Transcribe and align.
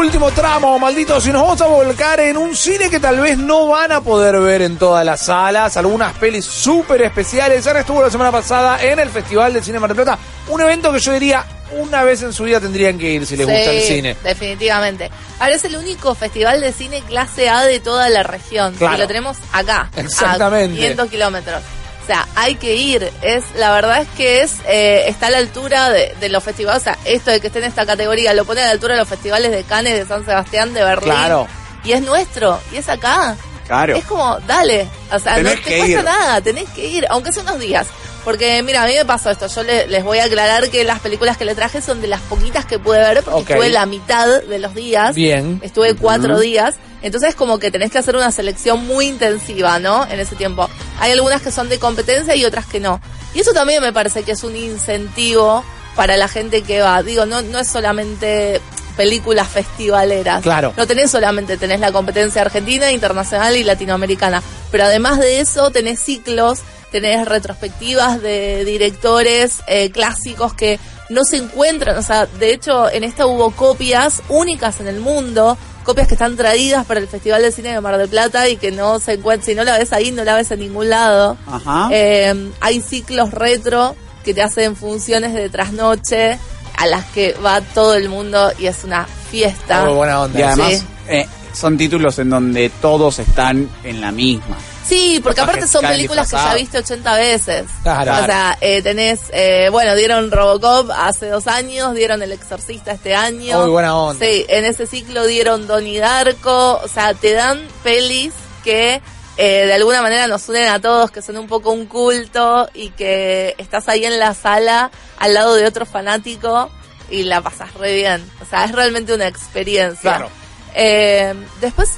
Último 0.00 0.30
tramo, 0.30 0.78
malditos, 0.78 1.26
y 1.26 1.30
nos 1.30 1.42
vamos 1.42 1.60
a 1.60 1.66
volcar 1.66 2.20
en 2.20 2.38
un 2.38 2.56
cine 2.56 2.88
que 2.88 2.98
tal 2.98 3.20
vez 3.20 3.36
no 3.36 3.68
van 3.68 3.92
a 3.92 4.00
poder 4.00 4.40
ver 4.40 4.62
en 4.62 4.78
todas 4.78 5.04
las 5.04 5.20
salas, 5.20 5.76
algunas 5.76 6.14
pelis 6.14 6.46
súper 6.46 7.02
especiales. 7.02 7.66
Ahora 7.66 7.80
estuvo 7.80 8.00
la 8.02 8.10
semana 8.10 8.32
pasada 8.32 8.82
en 8.82 8.98
el 8.98 9.10
Festival 9.10 9.52
de 9.52 9.62
Cine 9.62 9.78
Mar 9.78 9.94
del 9.94 10.02
Plata, 10.02 10.18
un 10.48 10.58
evento 10.62 10.90
que 10.90 11.00
yo 11.00 11.12
diría 11.12 11.44
una 11.72 12.02
vez 12.02 12.22
en 12.22 12.32
su 12.32 12.44
vida 12.44 12.60
tendrían 12.60 12.98
que 12.98 13.10
ir 13.10 13.26
si 13.26 13.36
les 13.36 13.46
gusta 13.46 13.72
el 13.72 13.82
cine. 13.82 14.16
Definitivamente. 14.24 15.10
Ahora 15.38 15.54
es 15.54 15.64
el 15.64 15.76
único 15.76 16.14
festival 16.14 16.62
de 16.62 16.72
cine 16.72 17.02
clase 17.02 17.50
A 17.50 17.62
de 17.62 17.78
toda 17.78 18.08
la 18.08 18.22
región. 18.22 18.74
Claro. 18.76 18.96
Y 18.96 19.00
lo 19.00 19.06
tenemos 19.06 19.36
acá. 19.52 19.90
Exactamente. 19.96 20.76
A 20.76 20.80
500 20.80 21.10
kilómetros. 21.10 21.62
O 22.10 22.12
sea, 22.12 22.26
hay 22.34 22.56
que 22.56 22.74
ir. 22.74 23.08
Es, 23.22 23.44
la 23.56 23.70
verdad 23.72 24.02
es 24.02 24.08
que 24.16 24.42
es, 24.42 24.54
eh, 24.66 25.04
está 25.06 25.28
a 25.28 25.30
la 25.30 25.38
altura 25.38 25.90
de, 25.90 26.12
de 26.18 26.28
los 26.28 26.42
festivales. 26.42 26.80
O 26.80 26.84
sea, 26.84 26.98
esto 27.04 27.30
de 27.30 27.40
que 27.40 27.46
esté 27.46 27.60
en 27.60 27.66
esta 27.66 27.86
categoría 27.86 28.34
lo 28.34 28.44
pone 28.44 28.62
a 28.62 28.64
la 28.64 28.70
altura 28.72 28.94
de 28.94 29.00
los 29.00 29.08
festivales 29.08 29.52
de 29.52 29.62
Cannes, 29.62 29.94
de 29.94 30.06
San 30.06 30.24
Sebastián, 30.24 30.74
de 30.74 30.82
Berlín. 30.82 31.12
Claro. 31.12 31.46
Y 31.84 31.92
es 31.92 32.02
nuestro. 32.02 32.58
Y 32.72 32.78
es 32.78 32.88
acá. 32.88 33.36
Claro. 33.68 33.94
Es 33.94 34.04
como, 34.06 34.40
dale. 34.40 34.88
O 35.12 35.20
sea, 35.20 35.36
Tenés 35.36 35.54
no 35.54 35.62
te 35.62 35.68
cuesta 35.78 35.86
ir. 35.86 36.02
nada. 36.04 36.40
Tenés 36.40 36.68
que 36.70 36.84
ir. 36.88 37.06
Aunque 37.10 37.30
sea 37.30 37.44
unos 37.44 37.60
días. 37.60 37.86
Porque, 38.24 38.60
mira, 38.64 38.82
a 38.82 38.86
mí 38.88 38.94
me 38.96 39.04
pasó 39.04 39.30
esto. 39.30 39.46
Yo 39.46 39.62
le- 39.62 39.86
les 39.86 40.02
voy 40.02 40.18
a 40.18 40.24
aclarar 40.24 40.68
que 40.68 40.82
las 40.82 40.98
películas 40.98 41.36
que 41.36 41.44
le 41.44 41.54
traje 41.54 41.80
son 41.80 42.00
de 42.02 42.08
las 42.08 42.20
poquitas 42.22 42.66
que 42.66 42.80
pude 42.80 42.98
ver, 42.98 43.22
porque 43.22 43.52
estuve 43.52 43.68
la 43.70 43.86
mitad 43.86 44.26
de 44.42 44.58
los 44.58 44.74
días. 44.74 45.14
Bien. 45.14 45.60
Estuve 45.62 45.94
cuatro 45.94 46.40
días. 46.40 46.74
Entonces, 47.02 47.34
como 47.34 47.58
que 47.58 47.70
tenés 47.70 47.90
que 47.90 47.98
hacer 47.98 48.16
una 48.16 48.30
selección 48.30 48.86
muy 48.86 49.06
intensiva, 49.06 49.78
¿no? 49.78 50.06
En 50.06 50.20
ese 50.20 50.36
tiempo. 50.36 50.68
Hay 50.98 51.12
algunas 51.12 51.42
que 51.42 51.50
son 51.50 51.68
de 51.68 51.78
competencia 51.78 52.34
y 52.36 52.44
otras 52.44 52.66
que 52.66 52.80
no. 52.80 53.00
Y 53.34 53.40
eso 53.40 53.52
también 53.52 53.82
me 53.82 53.92
parece 53.92 54.22
que 54.22 54.32
es 54.32 54.44
un 54.44 54.56
incentivo 54.56 55.64
para 55.96 56.16
la 56.16 56.28
gente 56.28 56.62
que 56.62 56.80
va. 56.80 57.02
Digo, 57.02 57.26
no, 57.26 57.42
no 57.42 57.58
es 57.58 57.68
solamente 57.68 58.60
películas 58.96 59.48
festivaleras. 59.48 60.42
Claro. 60.42 60.74
No 60.76 60.86
tenés 60.86 61.10
solamente, 61.10 61.56
tenés 61.56 61.80
la 61.80 61.92
competencia 61.92 62.42
argentina, 62.42 62.90
internacional 62.90 63.56
y 63.56 63.64
latinoamericana. 63.64 64.42
Pero 64.70 64.84
además 64.84 65.18
de 65.18 65.40
eso, 65.40 65.70
tenés 65.70 66.00
ciclos, 66.00 66.60
tenés 66.90 67.26
retrospectivas 67.26 68.20
de 68.20 68.64
directores 68.64 69.62
eh, 69.66 69.90
clásicos 69.90 70.52
que 70.54 70.78
no 71.08 71.24
se 71.24 71.38
encuentran. 71.38 71.96
O 71.96 72.02
sea, 72.02 72.26
de 72.26 72.52
hecho, 72.52 72.90
en 72.90 73.04
esta 73.04 73.26
hubo 73.26 73.50
copias 73.52 74.22
únicas 74.28 74.80
en 74.80 74.88
el 74.88 75.00
mundo, 75.00 75.56
copias 75.84 76.06
que 76.08 76.14
están 76.14 76.36
traídas 76.36 76.86
para 76.86 77.00
el 77.00 77.08
Festival 77.08 77.42
de 77.42 77.52
Cine 77.52 77.72
de 77.74 77.80
Mar 77.80 77.96
del 77.98 78.08
Plata 78.08 78.48
y 78.48 78.56
que 78.56 78.70
no 78.70 79.00
se 79.00 79.14
encuentran. 79.14 79.46
Si 79.46 79.54
no 79.54 79.64
la 79.64 79.78
ves 79.78 79.92
ahí, 79.92 80.10
no 80.10 80.24
la 80.24 80.36
ves 80.36 80.50
en 80.50 80.60
ningún 80.60 80.88
lado. 80.90 81.36
Ajá. 81.46 81.88
Eh, 81.92 82.50
hay 82.60 82.80
ciclos 82.80 83.30
retro 83.30 83.96
que 84.24 84.34
te 84.34 84.42
hacen 84.42 84.76
funciones 84.76 85.34
de 85.34 85.48
trasnoche 85.48 86.38
a 86.76 86.86
las 86.86 87.04
que 87.06 87.34
va 87.44 87.60
todo 87.60 87.94
el 87.94 88.08
mundo 88.08 88.52
y 88.58 88.66
es 88.66 88.84
una 88.84 89.06
fiesta. 89.30 89.84
Muy 89.84 89.94
buena 89.94 90.22
onda. 90.22 90.38
y 90.38 90.42
además 90.42 90.72
sí. 90.72 90.86
eh, 91.08 91.26
son 91.52 91.76
títulos 91.76 92.18
en 92.18 92.30
donde 92.30 92.70
todos 92.80 93.18
están 93.18 93.68
en 93.84 94.00
la 94.00 94.12
misma. 94.12 94.56
Sí, 94.84 95.20
porque 95.22 95.40
aparte 95.40 95.68
son 95.68 95.82
películas 95.82 96.28
que 96.28 96.36
ya 96.36 96.54
viste 96.54 96.78
80 96.78 97.16
veces. 97.16 97.66
Claro. 97.84 98.12
O 98.12 98.26
sea, 98.26 98.58
eh, 98.60 98.82
tenés, 98.82 99.20
eh, 99.32 99.68
bueno, 99.70 99.94
dieron 99.94 100.32
Robocop 100.32 100.90
hace 100.90 101.28
dos 101.28 101.46
años, 101.46 101.94
dieron 101.94 102.22
El 102.22 102.32
Exorcista 102.32 102.92
este 102.92 103.14
año. 103.14 103.60
Muy 103.60 103.70
buena 103.70 103.96
onda. 103.96 104.24
Sí, 104.24 104.44
en 104.48 104.64
ese 104.64 104.86
ciclo 104.86 105.26
dieron 105.26 105.68
Donnie 105.68 106.00
Darko. 106.00 106.80
O 106.82 106.88
sea, 106.88 107.14
te 107.14 107.34
dan 107.34 107.60
pelis 107.84 108.32
que 108.64 109.00
eh, 109.36 109.66
de 109.66 109.72
alguna 109.72 110.02
manera 110.02 110.26
nos 110.26 110.48
unen 110.48 110.68
a 110.68 110.80
todos, 110.80 111.12
que 111.12 111.22
son 111.22 111.38
un 111.38 111.46
poco 111.46 111.70
un 111.70 111.86
culto 111.86 112.68
y 112.74 112.90
que 112.90 113.54
estás 113.58 113.88
ahí 113.88 114.04
en 114.04 114.18
la 114.18 114.34
sala 114.34 114.90
al 115.18 115.34
lado 115.34 115.54
de 115.54 115.66
otro 115.66 115.86
fanático 115.86 116.68
y 117.10 117.22
la 117.22 117.40
pasas 117.40 117.72
re 117.74 117.94
bien. 117.94 118.28
O 118.42 118.44
sea, 118.44 118.64
es 118.64 118.72
realmente 118.72 119.14
una 119.14 119.28
experiencia. 119.28 120.16
Claro. 120.16 120.30
Eh, 120.74 121.34
después, 121.60 121.90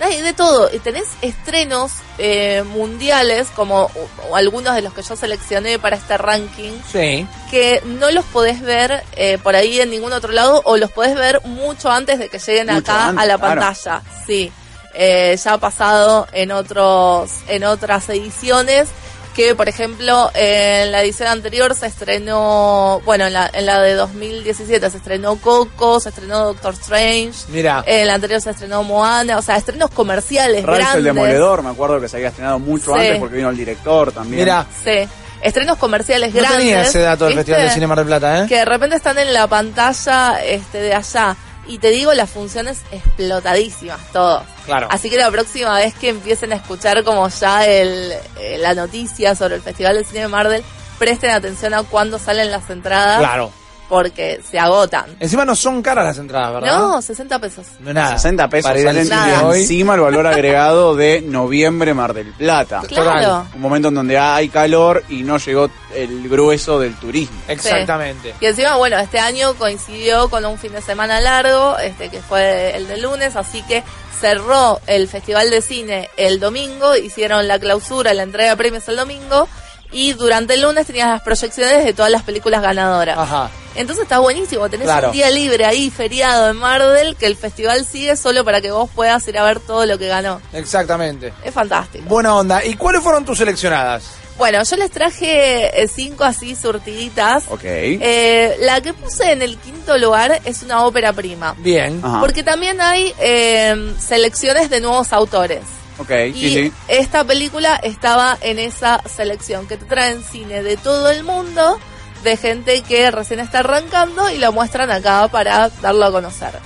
hay 0.00 0.20
de 0.22 0.32
todo. 0.32 0.70
Y 0.72 0.78
tenés 0.78 1.08
estrenos 1.22 1.90
eh, 2.18 2.62
mundiales, 2.68 3.48
como 3.54 3.82
o- 3.84 4.08
o 4.30 4.36
algunos 4.36 4.74
de 4.74 4.82
los 4.82 4.92
que 4.94 5.02
yo 5.02 5.16
seleccioné 5.16 5.78
para 5.78 5.96
este 5.96 6.16
ranking, 6.18 6.72
Sí. 6.90 7.26
que 7.50 7.80
no 7.84 8.10
los 8.10 8.24
podés 8.26 8.60
ver 8.60 9.02
eh, 9.16 9.38
por 9.42 9.54
ahí 9.56 9.80
en 9.80 9.90
ningún 9.90 10.12
otro 10.12 10.32
lado 10.32 10.62
o 10.64 10.76
los 10.76 10.90
podés 10.90 11.14
ver 11.14 11.40
mucho 11.44 11.90
antes 11.90 12.18
de 12.18 12.28
que 12.28 12.38
lleguen 12.38 12.66
Mucho 12.68 12.78
acá 12.92 13.08
antes, 13.08 13.22
a 13.22 13.26
la 13.26 13.38
claro. 13.38 13.60
pantalla. 13.60 14.02
Sí, 14.26 14.52
Eh, 15.00 15.38
ya 15.44 15.52
ha 15.52 15.58
pasado 15.58 16.26
en 16.32 16.50
otros 16.50 17.30
en 17.46 17.62
otras 17.62 18.08
ediciones 18.08 18.88
que 19.38 19.54
por 19.54 19.68
ejemplo 19.68 20.32
en 20.34 20.90
la 20.90 21.00
edición 21.00 21.28
anterior 21.28 21.72
se 21.76 21.86
estrenó, 21.86 23.00
bueno, 23.04 23.26
en 23.28 23.32
la, 23.34 23.48
en 23.52 23.66
la 23.66 23.80
de 23.80 23.94
2017 23.94 24.90
se 24.90 24.96
estrenó 24.96 25.36
Coco, 25.36 26.00
se 26.00 26.08
estrenó 26.08 26.40
Doctor 26.46 26.74
Strange, 26.74 27.32
Mira. 27.48 27.84
en 27.86 28.08
la 28.08 28.14
anterior 28.14 28.40
se 28.40 28.50
estrenó 28.50 28.82
Moana, 28.82 29.38
o 29.38 29.42
sea, 29.42 29.56
estrenos 29.56 29.90
comerciales 29.90 30.64
Ralph 30.64 30.78
grandes. 30.78 30.96
el 30.96 31.04
Demoledor, 31.04 31.62
me 31.62 31.70
acuerdo 31.70 32.00
que 32.00 32.08
se 32.08 32.16
había 32.16 32.30
estrenado 32.30 32.58
mucho 32.58 32.86
Sí. 32.94 33.00
antes 33.00 33.18
porque 33.20 33.36
vino 33.36 33.48
el 33.50 33.56
director 33.56 34.10
también. 34.10 34.40
Mira. 34.42 34.66
Sí, 34.84 35.08
estrenos 35.40 35.78
comerciales 35.78 36.34
No 36.34 36.40
grandes. 36.40 36.58
tenía 36.58 36.82
ese 36.82 36.98
dato 36.98 37.26
del. 37.26 37.34
Festival 37.34 37.62
de 37.62 37.70
Cine 37.70 37.86
Mar 37.86 37.98
del 37.98 38.06
Plata, 38.08 38.40
¿eh? 38.42 38.46
que 38.48 38.56
de 38.56 38.64
repente 38.64 38.96
están 38.96 39.18
en 39.18 39.32
la 39.32 39.46
pantalla 39.46 40.42
este 40.44 40.78
de 40.80 40.94
allá. 40.94 41.36
Y 41.68 41.78
te 41.78 41.90
digo, 41.90 42.14
las 42.14 42.30
funciones 42.30 42.80
explotadísimas, 42.90 44.00
todo. 44.12 44.42
Claro. 44.64 44.88
Así 44.90 45.10
que 45.10 45.16
la 45.16 45.30
próxima 45.30 45.76
vez 45.76 45.94
que 45.94 46.08
empiecen 46.08 46.52
a 46.52 46.56
escuchar 46.56 47.04
como 47.04 47.28
ya 47.28 47.66
el, 47.66 48.12
eh, 48.40 48.56
la 48.58 48.74
noticia 48.74 49.34
sobre 49.34 49.56
el 49.56 49.62
Festival 49.62 49.96
de 49.96 50.04
Cine 50.04 50.20
de 50.20 50.28
Marvel, 50.28 50.64
presten 50.98 51.30
atención 51.30 51.74
a 51.74 51.82
cuándo 51.82 52.18
salen 52.18 52.50
las 52.50 52.68
entradas, 52.70 53.18
Claro. 53.18 53.52
Porque 53.88 54.40
se 54.48 54.58
agotan. 54.58 55.06
Encima 55.18 55.44
no 55.44 55.56
son 55.56 55.82
caras 55.82 56.04
las 56.04 56.18
entradas, 56.18 56.54
¿verdad? 56.54 56.78
No, 56.78 57.02
60 57.02 57.38
pesos. 57.38 57.66
No 57.80 57.92
nada. 57.92 58.18
60 58.18 58.48
pesos 58.48 58.68
Para 58.68 58.80
ir 58.80 58.88
al 58.88 58.94
salen 58.94 59.08
Nada. 59.08 59.46
hoy. 59.46 59.60
encima 59.62 59.94
el 59.94 60.00
valor 60.00 60.26
agregado 60.26 60.94
de 60.94 61.20
noviembre 61.22 61.94
Mar 61.94 62.12
del 62.14 62.32
Plata. 62.32 62.82
Claro. 62.86 63.46
Un 63.54 63.60
momento 63.60 63.88
en 63.88 63.94
donde 63.94 64.18
hay 64.18 64.48
calor 64.48 65.02
y 65.08 65.22
no 65.22 65.38
llegó 65.38 65.70
el 65.94 66.28
grueso 66.28 66.78
del 66.78 66.94
turismo. 66.96 67.40
Exactamente. 67.48 68.34
Y 68.40 68.46
encima, 68.46 68.76
bueno, 68.76 68.98
este 68.98 69.18
año 69.18 69.54
coincidió 69.54 70.28
con 70.28 70.44
un 70.44 70.58
fin 70.58 70.72
de 70.72 70.82
semana 70.82 71.20
largo, 71.20 71.78
este 71.78 72.08
que 72.10 72.20
fue 72.20 72.76
el 72.76 72.86
de 72.88 72.98
lunes, 72.98 73.36
así 73.36 73.62
que 73.62 73.82
cerró 74.20 74.80
el 74.86 75.08
Festival 75.08 75.50
de 75.50 75.62
Cine 75.62 76.10
el 76.16 76.40
domingo, 76.40 76.96
hicieron 76.96 77.46
la 77.48 77.58
clausura, 77.58 78.12
la 78.14 78.24
entrega 78.24 78.50
de 78.50 78.56
premios 78.56 78.88
el 78.88 78.96
domingo, 78.96 79.48
y 79.92 80.12
durante 80.12 80.54
el 80.54 80.62
lunes 80.62 80.86
tenías 80.86 81.08
las 81.08 81.22
proyecciones 81.22 81.84
de 81.84 81.92
todas 81.92 82.10
las 82.10 82.22
películas 82.22 82.62
ganadoras. 82.62 83.18
Ajá. 83.18 83.50
Entonces 83.74 84.02
está 84.04 84.18
buenísimo, 84.18 84.68
tenés 84.68 84.86
Claro. 84.86 85.08
un 85.08 85.12
día 85.12 85.30
libre 85.30 85.64
ahí, 85.64 85.88
feriado 85.90 86.50
en 86.50 86.56
Mardel, 86.56 87.14
que 87.16 87.26
el 87.26 87.36
festival 87.36 87.84
sigue 87.86 88.16
solo 88.16 88.44
para 88.44 88.60
que 88.60 88.70
vos 88.72 88.90
puedas 88.94 89.26
ir 89.28 89.38
a 89.38 89.44
ver 89.44 89.60
todo 89.60 89.86
lo 89.86 89.98
que 89.98 90.08
ganó. 90.08 90.40
Exactamente. 90.52 91.32
Es 91.44 91.54
fantástico. 91.54 92.04
Buena 92.08 92.34
onda. 92.34 92.64
¿Y 92.64 92.74
cuáles 92.74 93.02
fueron 93.02 93.24
tus 93.24 93.38
seleccionadas? 93.38 94.02
Bueno, 94.36 94.62
yo 94.62 94.76
les 94.76 94.90
traje 94.90 95.82
eh, 95.82 95.88
cinco 95.88 96.22
así 96.24 96.54
surtiditas. 96.54 97.44
Ok. 97.50 97.60
Eh, 97.64 98.56
la 98.60 98.80
que 98.80 98.92
puse 98.94 99.32
en 99.32 99.42
el 99.42 99.56
quinto 99.58 99.96
lugar 99.98 100.40
es 100.44 100.62
una 100.62 100.84
ópera 100.84 101.12
prima. 101.12 101.54
Bien. 101.58 102.00
Ajá. 102.04 102.20
Porque 102.20 102.42
también 102.44 102.80
hay 102.80 103.12
eh, 103.18 103.94
selecciones 103.98 104.70
de 104.70 104.80
nuevos 104.80 105.12
autores. 105.12 105.62
Ok, 105.98 106.10
Y 106.28 106.32
sí, 106.32 106.54
sí. 106.54 106.72
esta 106.88 107.24
película 107.24 107.76
estaba 107.76 108.38
en 108.40 108.58
esa 108.58 109.02
selección, 109.08 109.66
que 109.66 109.76
te 109.76 109.84
traen 109.84 110.22
cine 110.22 110.62
de 110.62 110.76
todo 110.76 111.10
el 111.10 111.24
mundo, 111.24 111.78
de 112.22 112.36
gente 112.36 112.82
que 112.82 113.10
recién 113.10 113.40
está 113.40 113.60
arrancando 113.60 114.30
y 114.30 114.38
lo 114.38 114.52
muestran 114.52 114.90
acá 114.90 115.28
para 115.28 115.68
darlo 115.80 116.06
a 116.06 116.12
conocer. 116.12 116.58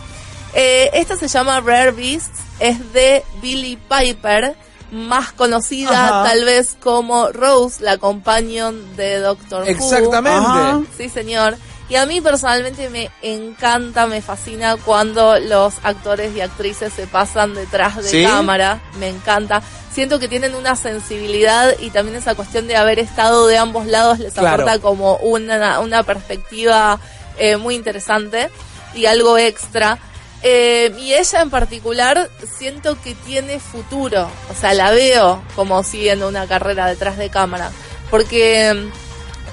Eh, 0.55 0.91
esta 0.95 1.17
se 1.17 1.29
llama 1.29 1.61
Rare 1.61 1.93
Beasts, 1.93 2.41
es 2.61 2.93
de 2.93 3.25
Billy 3.41 3.77
Piper, 3.89 4.55
más 4.91 5.33
conocida 5.33 6.21
Ajá. 6.21 6.29
tal 6.29 6.45
vez 6.45 6.77
como 6.79 7.29
Rose, 7.31 7.83
la 7.83 7.97
companion 7.97 8.95
de 8.97 9.19
Doctor 9.21 9.63
Who. 9.63 9.69
Exactamente. 9.69 10.39
Ajá. 10.39 10.83
Sí, 10.97 11.09
señor. 11.09 11.57
Y 11.93 11.97
a 11.97 12.07
mí 12.07 12.23
personalmente 12.23 12.89
me 12.89 13.11
encanta, 13.21 14.07
me 14.07 14.23
fascina 14.23 14.79
cuando 14.79 15.39
los 15.39 15.75
actores 15.83 16.35
y 16.35 16.41
actrices 16.41 16.91
se 16.91 17.07
pasan 17.07 17.53
detrás 17.53 17.97
de 17.97 18.05
¿Sí? 18.09 18.25
cámara. 18.25 18.81
Me 18.99 19.11
encanta. 19.11 19.61
Siento 19.93 20.19
que 20.19 20.27
tienen 20.27 20.55
una 20.55 20.75
sensibilidad 20.75 21.75
y 21.79 21.91
también 21.91 22.17
esa 22.17 22.35
cuestión 22.35 22.67
de 22.67 22.77
haber 22.77 22.99
estado 22.99 23.47
de 23.47 23.59
ambos 23.59 23.85
lados 23.87 24.21
les 24.21 24.33
Claro. 24.33 24.63
aporta 24.63 24.79
como 24.79 25.17
una, 25.17 25.81
una 25.81 26.03
perspectiva 26.03 26.99
eh, 27.37 27.59
muy 27.59 27.75
interesante. 27.75 28.49
y 28.95 29.05
algo 29.05 29.37
extra. 29.37 29.99
Eh, 30.43 30.95
y 30.99 31.13
ella 31.13 31.43
en 31.43 31.51
particular 31.51 32.31
siento 32.59 32.97
que 33.03 33.15
tiene 33.15 33.61
futuro, 33.61 34.31
o 34.51 34.55
sea, 34.59 34.73
la 34.73 34.93
veo 34.93 35.43
como 35.55 35.83
siguiendo 35.83 36.27
una 36.27 36.47
carrera 36.47 36.87
detrás 36.87 37.17
de 37.19 37.29
cámara, 37.29 37.71
porque 38.11 38.89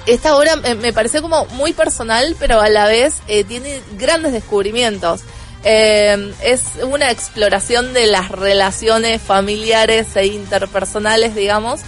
esta 0.06 0.36
obra 0.36 0.56
me, 0.56 0.74
me 0.74 0.92
pareció 0.92 1.22
como 1.22 1.44
muy 1.46 1.72
personal, 1.72 2.36
pero 2.38 2.60
a 2.60 2.68
la 2.68 2.86
vez 2.86 3.16
eh, 3.28 3.44
tiene 3.44 3.80
grandes 3.96 4.32
descubrimientos. 4.32 5.22
Eh, 5.62 6.32
es 6.42 6.62
una 6.82 7.10
exploración 7.10 7.92
de 7.92 8.06
las 8.06 8.30
relaciones 8.30 9.20
familiares 9.20 10.06
e 10.16 10.26
interpersonales, 10.26 11.34
digamos, 11.34 11.80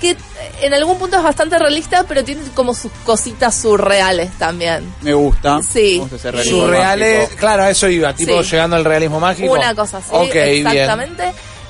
que 0.00 0.14
en 0.60 0.74
algún 0.74 0.98
punto 0.98 1.16
es 1.16 1.22
bastante 1.22 1.58
realista, 1.58 2.04
pero 2.06 2.22
tiene 2.22 2.42
como 2.54 2.74
sus 2.74 2.92
cositas 3.04 3.54
surreales 3.54 4.30
también. 4.38 4.84
Me 5.00 5.14
gusta. 5.14 5.60
Sí. 5.62 6.02
Me 6.04 6.08
gusta 6.08 6.42
Surreales, 6.44 7.22
mágico. 7.22 7.36
claro, 7.40 7.62
a 7.64 7.70
eso 7.70 7.88
iba, 7.88 8.12
tipo 8.14 8.42
Sí. 8.42 8.50
llegando 8.50 8.76
al 8.76 8.84
realismo 8.84 9.18
mágico. 9.18 9.52
Una 9.52 9.74
cosa 9.74 9.98
así, 9.98 10.08
Ok, 10.12 10.34
bien. 10.34 10.86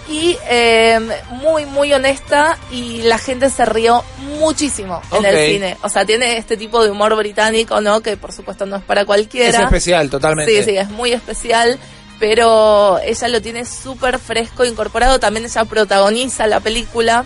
Y 0.08 0.38
eh, 0.48 1.00
muy, 1.30 1.66
muy 1.66 1.92
honesta 1.92 2.56
y 2.70 3.02
la 3.02 3.18
gente 3.18 3.50
se 3.50 3.64
rió 3.64 4.04
muchísimo 4.38 5.02
en 5.12 5.24
el 5.24 5.52
cine. 5.52 5.76
O 5.82 5.88
sea, 5.88 6.04
tiene 6.04 6.36
este 6.38 6.56
tipo 6.56 6.82
de 6.84 6.90
humor 6.90 7.16
británico, 7.16 7.80
¿no? 7.80 8.00
Que 8.00 8.16
por 8.16 8.32
supuesto 8.32 8.66
no 8.66 8.76
es 8.76 8.82
para 8.84 9.00
Es 9.00 9.06
cualquiera. 9.06 9.64
especial, 9.64 10.08
totalmente. 10.08 10.62
Sí, 10.62 10.70
sí, 10.70 10.76
es 10.76 10.88
muy 10.90 11.12
especial, 11.12 11.76
pero 12.20 12.98
ella 13.00 13.28
lo 13.28 13.42
tiene 13.42 13.64
súper 13.64 14.18
fresco, 14.20 14.64
incorporado. 14.64 15.18
También 15.18 15.44
ella 15.44 15.64
protagoniza 15.64 16.46
la 16.46 16.60
película, 16.60 17.24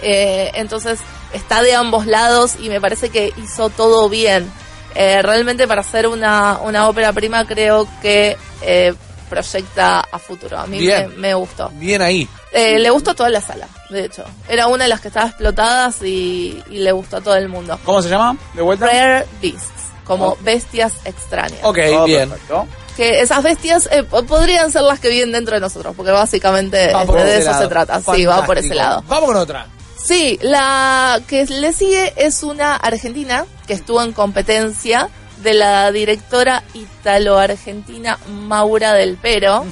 eh, 0.00 0.52
entonces 0.54 1.00
está 1.32 1.62
de 1.62 1.74
ambos 1.74 2.06
lados 2.06 2.54
y 2.60 2.68
me 2.68 2.80
parece 2.80 3.08
que 3.08 3.32
hizo 3.36 3.68
todo 3.68 4.08
bien. 4.08 4.48
Eh, 4.94 5.20
realmente 5.22 5.66
para 5.68 5.82
hacer 5.82 6.06
una, 6.06 6.58
una 6.62 6.88
ópera 6.88 7.12
prima 7.12 7.46
creo 7.46 7.86
que 8.00 8.36
eh, 8.62 8.94
proyecta 9.28 10.00
a 10.00 10.18
futuro. 10.18 10.58
A 10.58 10.66
mí 10.66 10.76
me, 10.78 10.82
Bien. 10.82 11.20
me 11.20 11.34
gustó. 11.34 11.68
Bien 11.74 12.00
ahí. 12.02 12.28
Eh, 12.52 12.78
le 12.78 12.90
gustó 12.90 13.10
a 13.10 13.14
toda 13.14 13.28
la 13.30 13.40
sala, 13.40 13.68
de 13.90 14.04
hecho. 14.06 14.24
Era 14.48 14.66
una 14.68 14.84
de 14.84 14.88
las 14.88 15.00
que 15.00 15.08
estaba 15.08 15.26
explotadas 15.28 16.02
y, 16.02 16.62
y 16.70 16.78
le 16.78 16.92
gustó 16.92 17.18
a 17.18 17.20
todo 17.20 17.36
el 17.36 17.48
mundo. 17.48 17.78
¿Cómo 17.84 18.00
se 18.02 18.08
llama? 18.08 18.36
¿De 18.54 18.62
vuelta? 18.62 18.86
Rare 18.86 19.26
Beasts, 19.42 19.70
como 20.04 20.28
Oh. 20.28 20.38
bestias 20.40 20.92
extrañas. 21.04 21.60
Ok, 21.62 21.78
Oh, 21.94 22.04
bien. 22.04 22.30
perfecto. 22.30 22.66
que 22.96 23.20
esas 23.20 23.42
bestias 23.42 23.88
eh, 23.92 24.04
po- 24.04 24.24
podrían 24.24 24.72
ser 24.72 24.80
las 24.80 24.98
que 25.00 25.10
viven 25.10 25.30
dentro 25.30 25.54
de 25.54 25.60
nosotros, 25.60 25.94
porque 25.94 26.12
básicamente 26.12 26.94
Va 26.94 27.02
este, 27.02 27.12
por 27.12 27.22
de 27.22 27.36
eso 27.38 27.50
lado. 27.50 27.62
se 27.62 27.68
trata. 27.68 28.00
Sí, 28.00 28.24
va 28.24 28.46
por 28.46 28.56
ese 28.56 28.74
lado. 28.74 29.04
Vamos 29.06 29.26
con 29.28 29.36
otra. 29.36 29.66
Sí, 30.02 30.38
la 30.40 31.20
que 31.28 31.44
le 31.44 31.72
sigue 31.74 32.14
es 32.16 32.42
una 32.42 32.74
argentina 32.76 33.44
que 33.66 33.74
estuvo 33.74 34.00
en 34.02 34.12
competencia 34.12 35.10
de 35.38 35.54
la 35.54 35.90
directora 35.92 36.62
italo-argentina 36.74 38.18
Maura 38.46 38.92
del 38.92 39.18
Pero. 39.20 39.64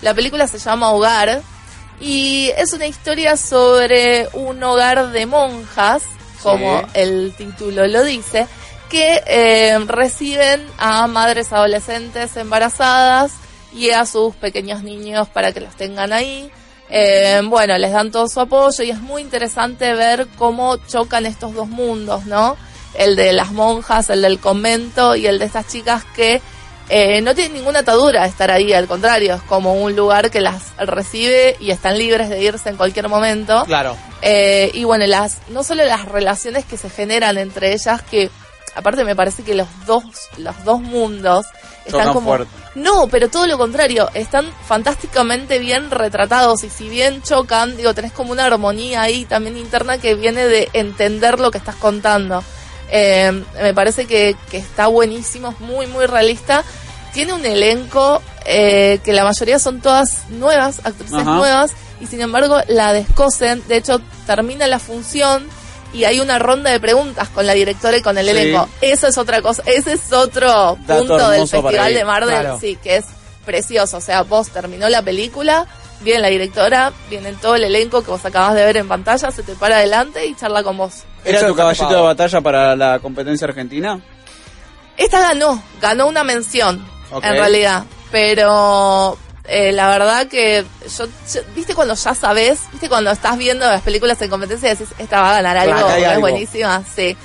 La 0.00 0.14
película 0.14 0.46
se 0.46 0.58
llama 0.58 0.90
Hogar 0.92 1.42
y 2.00 2.50
es 2.56 2.72
una 2.72 2.86
historia 2.86 3.36
sobre 3.36 4.28
un 4.32 4.62
hogar 4.62 5.10
de 5.10 5.26
monjas, 5.26 6.02
como 6.42 6.80
Sí. 6.80 6.86
el 6.94 7.34
título 7.36 7.86
lo 7.86 8.02
dice, 8.02 8.46
que 8.88 9.22
eh, 9.26 9.78
reciben 9.86 10.66
a 10.78 11.06
madres 11.06 11.52
adolescentes 11.52 12.36
embarazadas 12.36 13.32
y 13.74 13.90
a 13.90 14.04
sus 14.04 14.34
pequeños 14.34 14.82
niños 14.82 15.28
para 15.28 15.52
que 15.52 15.60
los 15.60 15.74
tengan 15.76 16.12
ahí. 16.12 16.50
Eh, 16.90 17.40
bueno, 17.44 17.78
les 17.78 17.92
dan 17.92 18.10
todo 18.10 18.28
su 18.28 18.38
apoyo 18.40 18.84
y 18.84 18.90
es 18.90 19.00
muy 19.00 19.22
interesante 19.22 19.94
ver 19.94 20.26
cómo 20.36 20.76
chocan 20.76 21.24
estos 21.24 21.54
dos 21.54 21.68
mundos, 21.68 22.26
¿no? 22.26 22.56
El 22.94 23.16
de 23.16 23.32
las 23.32 23.52
monjas, 23.52 24.10
el 24.10 24.22
del 24.22 24.38
convento 24.38 25.16
y 25.16 25.26
el 25.26 25.38
de 25.38 25.46
estas 25.46 25.66
chicas 25.68 26.04
que 26.14 26.42
eh, 26.88 27.22
no 27.22 27.34
tienen 27.34 27.54
ninguna 27.54 27.78
atadura 27.78 28.24
a 28.24 28.26
estar 28.26 28.50
ahí, 28.50 28.72
al 28.72 28.86
contrario, 28.86 29.34
es 29.34 29.42
como 29.42 29.74
un 29.74 29.96
lugar 29.96 30.30
que 30.30 30.40
las 30.40 30.76
recibe 30.76 31.56
y 31.58 31.70
están 31.70 31.96
libres 31.96 32.28
de 32.28 32.42
irse 32.42 32.68
en 32.68 32.76
cualquier 32.76 33.08
momento. 33.08 33.64
Claro. 33.64 33.96
Eh, 34.20 34.70
y 34.74 34.84
bueno, 34.84 35.06
las 35.06 35.38
no 35.48 35.62
solo 35.64 35.84
las 35.84 36.04
relaciones 36.04 36.64
que 36.64 36.76
se 36.76 36.90
generan 36.90 37.38
entre 37.38 37.72
ellas, 37.72 38.02
que 38.02 38.30
aparte 38.74 39.04
me 39.04 39.16
parece 39.16 39.42
que 39.42 39.54
los 39.54 39.68
dos, 39.86 40.04
los 40.36 40.64
dos 40.64 40.80
mundos 40.80 41.46
están 41.86 42.00
Chocan 42.00 42.14
como... 42.14 42.28
fuerte. 42.28 42.52
No, 42.74 43.06
pero 43.08 43.28
todo 43.28 43.46
lo 43.46 43.58
contrario, 43.58 44.08
están 44.14 44.50
fantásticamente 44.66 45.58
bien 45.58 45.90
retratados 45.90 46.64
y 46.64 46.70
si 46.70 46.88
bien 46.88 47.22
chocan, 47.22 47.76
digo, 47.76 47.94
tenés 47.94 48.12
como 48.12 48.32
una 48.32 48.46
armonía 48.46 49.02
ahí 49.02 49.24
también 49.24 49.56
interna 49.56 49.98
que 49.98 50.14
viene 50.14 50.46
de 50.46 50.68
entender 50.72 51.38
lo 51.38 51.50
que 51.50 51.58
estás 51.58 51.76
contando. 51.76 52.42
Eh, 52.94 53.42
me 53.60 53.72
parece 53.72 54.06
que, 54.06 54.36
que 54.50 54.58
está 54.58 54.86
buenísimo, 54.86 55.48
es 55.50 55.60
muy, 55.60 55.86
muy 55.86 56.04
realista. 56.06 56.62
Tiene 57.14 57.32
un 57.32 57.44
elenco 57.44 58.20
eh, 58.44 59.00
que 59.02 59.12
la 59.14 59.24
mayoría 59.24 59.58
son 59.58 59.80
todas 59.80 60.28
nuevas, 60.28 60.80
actrices 60.84 61.14
Ajá. 61.14 61.24
nuevas, 61.36 61.70
y 62.00 62.06
sin 62.06 62.20
embargo 62.20 62.58
la 62.68 62.92
descosen. 62.92 63.62
De 63.66 63.76
hecho, 63.78 64.00
termina 64.26 64.66
la 64.66 64.78
función 64.78 65.46
y 65.94 66.04
hay 66.04 66.20
una 66.20 66.38
ronda 66.38 66.70
de 66.70 66.80
preguntas 66.80 67.28
con 67.30 67.46
la 67.46 67.54
directora 67.54 67.96
y 67.96 68.02
con 68.02 68.18
el 68.18 68.26
Sí. 68.26 68.30
elenco. 68.30 68.68
Eso 68.82 69.06
es 69.06 69.16
otra 69.18 69.40
cosa, 69.42 69.62
ese 69.66 69.94
es 69.94 70.12
otro 70.12 70.76
Dato 70.86 70.98
punto 71.06 71.30
del 71.30 71.48
Festival 71.48 71.94
de 71.94 72.04
Mar 72.04 72.26
del 72.26 72.40
Claro. 72.40 72.58
Sí, 72.60 72.78
que 72.82 72.96
es 72.96 73.04
precioso. 73.46 73.96
O 73.98 74.00
sea, 74.02 74.22
vos 74.22 74.48
terminó 74.50 74.88
la 74.88 75.02
película, 75.02 75.66
viene 76.02 76.20
la 76.20 76.28
directora, 76.28 76.92
viene 77.08 77.32
todo 77.34 77.56
el 77.56 77.64
elenco 77.64 78.02
que 78.02 78.10
vos 78.10 78.24
acabas 78.24 78.54
de 78.54 78.64
ver 78.64 78.76
en 78.76 78.88
pantalla, 78.88 79.30
se 79.30 79.42
te 79.42 79.54
para 79.54 79.76
adelante 79.76 80.26
y 80.26 80.34
charla 80.34 80.62
con 80.62 80.76
vos. 80.76 81.04
¿Era 81.24 81.46
tu 81.46 81.54
caballito 81.54 81.88
de 81.94 82.00
batalla 82.00 82.40
para 82.40 82.76
la 82.76 82.98
competencia 82.98 83.46
argentina? 83.46 84.00
Esta 84.96 85.20
ganó, 85.20 85.62
ganó 85.80 86.06
una 86.06 86.24
mención, 86.24 86.84
en 87.14 87.32
realidad. 87.32 87.84
Pero 88.10 89.16
eh, 89.44 89.72
la 89.72 89.88
verdad 89.88 90.26
que 90.26 90.64
yo, 90.98 91.06
yo- 91.32 91.40
viste 91.54 91.74
cuando 91.74 91.94
ya 91.94 92.14
sabes, 92.14 92.60
viste 92.72 92.88
cuando 92.88 93.10
estás 93.10 93.38
viendo 93.38 93.66
las 93.66 93.80
películas 93.82 94.20
en 94.22 94.30
competencia 94.30 94.68
y 94.68 94.76
decís, 94.76 94.88
esta 94.98 95.20
va 95.20 95.30
a 95.30 95.34
ganar 95.42 95.56
algo, 95.58 95.88
es 95.88 96.06
algo. 96.06 96.20
buenísima, 96.20 96.82
sí. 96.94 97.16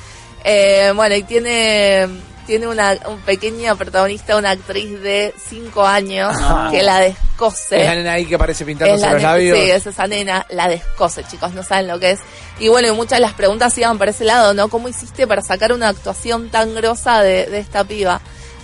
Eh, 0.43 0.93
bueno, 0.95 1.15
y 1.15 1.23
tiene 1.23 2.07
tiene 2.47 2.65
una 2.67 2.97
un 3.07 3.19
pequeña 3.19 3.75
protagonista, 3.75 4.37
una 4.37 4.51
actriz 4.51 4.99
de 5.01 5.35
5 5.49 5.85
años 5.85 6.33
Ah. 6.41 6.69
que 6.71 6.81
la 6.81 6.99
descose. 6.99 7.79
Es 7.81 7.85
la 7.85 7.95
nena 7.95 8.13
ahí 8.13 8.25
que 8.25 8.37
parece 8.37 8.63
Es 8.63 8.67
pintándose 8.67 9.05
la 9.05 9.13
los 9.13 9.21
labios. 9.21 9.57
Sí, 9.57 9.69
es 9.69 9.85
esa 9.85 10.07
nena, 10.07 10.45
la 10.49 10.67
descose, 10.69 11.23
chicos, 11.25 11.53
no 11.53 11.61
saben 11.61 11.87
lo 11.87 11.99
que 11.99 12.11
es. 12.11 12.19
Y 12.59 12.69
bueno, 12.69 12.87
y 12.87 12.91
muchas 12.91 13.17
de 13.17 13.21
las 13.21 13.33
preguntas 13.33 13.77
iban 13.77 13.97
para 13.99 14.11
ese 14.11 14.23
lado, 14.23 14.53
¿no? 14.53 14.69
¿Cómo 14.69 14.87
hiciste 14.87 15.27
para 15.27 15.41
sacar 15.43 15.73
una 15.73 15.89
actuación 15.89 16.49
tan 16.49 16.73
grosa 16.73 17.21
de, 17.21 17.45
de 17.47 17.59
esta 17.59 17.83
piba? 17.83 18.21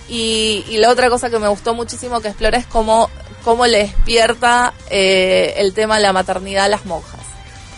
Y, 0.08 0.64
y 0.68 0.78
la 0.78 0.90
otra 0.90 1.08
cosa 1.10 1.30
que 1.30 1.38
me 1.38 1.48
gustó 1.48 1.74
muchísimo 1.74 2.20
que 2.20 2.28
explora 2.28 2.58
es 2.58 2.66
cómo, 2.66 3.10
cómo 3.44 3.66
le 3.66 3.78
despierta 3.78 4.72
eh, 4.90 5.54
el 5.58 5.74
tema 5.74 5.96
de 5.96 6.02
la 6.02 6.12
maternidad 6.12 6.64
a 6.64 6.68
las 6.68 6.84
monjas. 6.86 7.20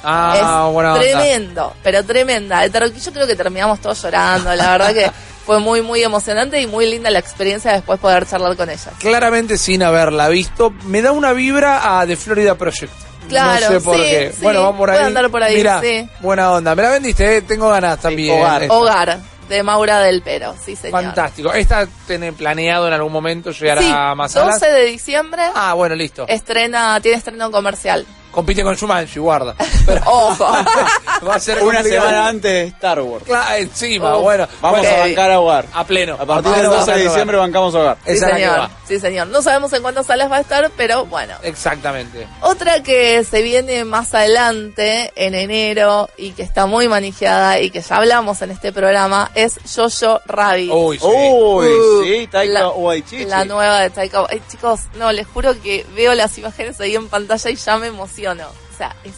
Ah, 0.09 0.35
es 0.37 0.43
onda. 0.43 1.01
tremendo, 1.01 1.75
pero 1.83 2.05
tremenda. 2.05 2.61
De 2.69 2.93
Yo 3.01 3.13
creo 3.13 3.27
que 3.27 3.35
terminamos 3.35 3.81
todos 3.81 4.01
llorando, 4.01 4.55
la 4.55 4.71
verdad 4.71 4.95
que 4.95 5.11
fue 5.47 5.61
muy, 5.61 5.81
muy 5.81 6.03
emocionante 6.03 6.61
y 6.61 6.67
muy 6.67 6.91
linda 6.91 7.09
la 7.11 7.21
experiencia 7.21 7.71
de 7.71 7.77
después 7.79 7.99
poder 8.01 8.27
charlar 8.27 8.57
con 8.57 8.69
ellas. 8.69 8.91
Claramente 8.99 9.57
sin 9.57 9.83
haberla 9.83 10.29
visto, 10.29 10.73
me 10.85 11.01
da 11.03 11.13
una 11.13 11.33
vibra 11.33 12.01
a 12.01 12.07
The 12.07 12.17
Florida 12.17 12.57
Project. 12.57 12.93
Claro, 13.29 13.67
no 13.67 13.73
sé 13.73 13.81
por 13.81 13.97
sí, 13.97 14.03
qué. 14.03 14.33
sí, 14.37 14.43
bueno, 14.43 14.63
vamos 14.63 14.77
por 14.79 14.91
ahí. 14.91 15.03
andar 15.05 15.31
por 15.31 15.43
ahí, 15.43 15.57
Mirá, 15.57 15.81
sí. 15.81 16.09
buena 16.21 16.53
onda. 16.53 16.75
Me 16.75 16.83
la 16.83 16.91
vendiste, 16.91 17.37
eh, 17.39 17.43
tengo 17.43 17.69
ganas 17.71 17.99
también. 18.01 18.39
Hogar. 18.41 18.63
Esta. 18.63 18.75
Hogar, 18.75 19.19
de 19.49 19.63
Maura 19.65 20.01
del 20.01 20.23
Pero, 20.23 20.55
sí 20.65 20.77
señor. 20.77 21.03
Fantástico. 21.03 21.53
¿Esta 21.53 21.87
tiene 22.07 22.33
planeado 22.33 22.87
en 22.89 22.95
algún 22.95 23.13
momento 23.13 23.51
llegar 23.51 23.79
Sí, 23.81 23.91
a 23.93 24.15
más 24.15 24.31
salas? 24.33 24.61
12 24.61 24.73
de 24.73 24.85
diciembre 24.87 25.43
Ah, 25.55 25.75
bueno, 25.75 25.95
listo. 25.97 26.25
estrena, 26.29 27.01
tiene 27.01 27.19
estreno 27.19 27.51
comercial. 27.51 28.07
Compite 28.37 28.63
con 28.63 28.75
Shumanji, 28.77 29.19
guarda. 29.19 29.55
Pero 29.87 30.03
Ojo. 30.07 30.45
va 31.27 31.35
a 31.37 31.41
ser 31.41 31.63
Una 31.63 31.79
complicado. 31.79 32.05
semana 32.07 32.29
antes 32.29 32.53
de 32.53 32.65
Star 32.67 33.01
Wars. 33.01 33.25
Claro, 33.25 33.55
encima, 33.57 34.15
bueno. 34.17 34.47
Vamos 34.61 34.81
bueno, 34.81 34.95
a 34.95 35.01
bancar 35.01 35.31
a 35.31 35.41
hogar. 35.41 35.67
a 35.73 35.85
pleno. 35.85 36.15
A 36.21 36.27
partir 36.27 36.53
A 36.53 36.57
del 36.57 36.61
pleno 36.67 36.77
12 36.77 36.93
de 36.93 37.03
diciembre 37.03 37.37
bancamos 37.39 37.75
hogar. 37.75 37.97
sí, 38.05 38.13
Esa 38.13 38.27
es 38.27 38.33
la 38.33 38.37
que 38.39 38.45
señor. 38.45 38.71
Sí, 38.87 39.01
señor. 39.01 39.27
No 39.29 39.41
sabemos 39.41 39.73
en 39.73 39.81
cuántas 39.81 40.05
salas 40.07 40.31
va 40.31 40.37
a 40.37 40.41
estar, 40.41 40.71
pero 40.77 41.07
bueno. 41.07 41.33
Exactamente. 41.43 42.27
Otra 42.43 42.83
que 42.83 43.25
se 43.25 43.41
viene 43.41 43.85
más 43.87 44.15
adelante, 44.15 45.13
en 45.17 45.35
enero, 45.35 46.11
y 46.19 46.33
que 46.33 46.43
está 46.43 46.67
muy 46.67 46.89
manejada 46.89 47.59
y 47.59 47.71
que 47.71 47.81
ya 47.81 47.97
hablamos 47.97 48.43
en 48.43 48.51
este 48.51 48.71
programa, 48.71 49.31
es 49.35 49.59
Jojo 49.75 50.21
Rabbit. 50.27 50.71
Uy, 50.73 50.99
sí. 50.99 51.07
Uy, 51.07 51.67
Uh, 51.69 52.03
sí, 52.05 52.27
Taika 52.31 52.53
la-. 52.53 53.27
La 53.29 53.45
nueva 53.47 53.81
de 53.81 53.89
Taika 53.91 54.27
Ay, 54.29 54.43
chicos, 54.51 54.81
no, 54.97 55.11
les 55.11 55.27
juro 55.27 55.59
que 55.63 55.87
veo 55.97 56.15
las 56.15 56.37
imágenes 56.37 56.79
ahí 56.81 56.95
en 56.95 57.09
pantalla 57.09 57.51
y 57.51 57.57
ya 57.57 57.79
me 57.79 57.87
emociono. 57.87 58.26
O 58.33 58.77
sea, 58.77 58.95
es 59.05 59.15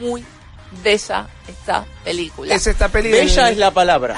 muy 0.00 0.24
bella 0.82 1.26
esta 1.46 1.84
película. 2.04 2.54
Es 2.54 2.66
esta 2.66 2.88
peli 2.88 3.10
Bella 3.10 3.50
es 3.50 3.56
la 3.56 3.70
palabra. 3.70 4.16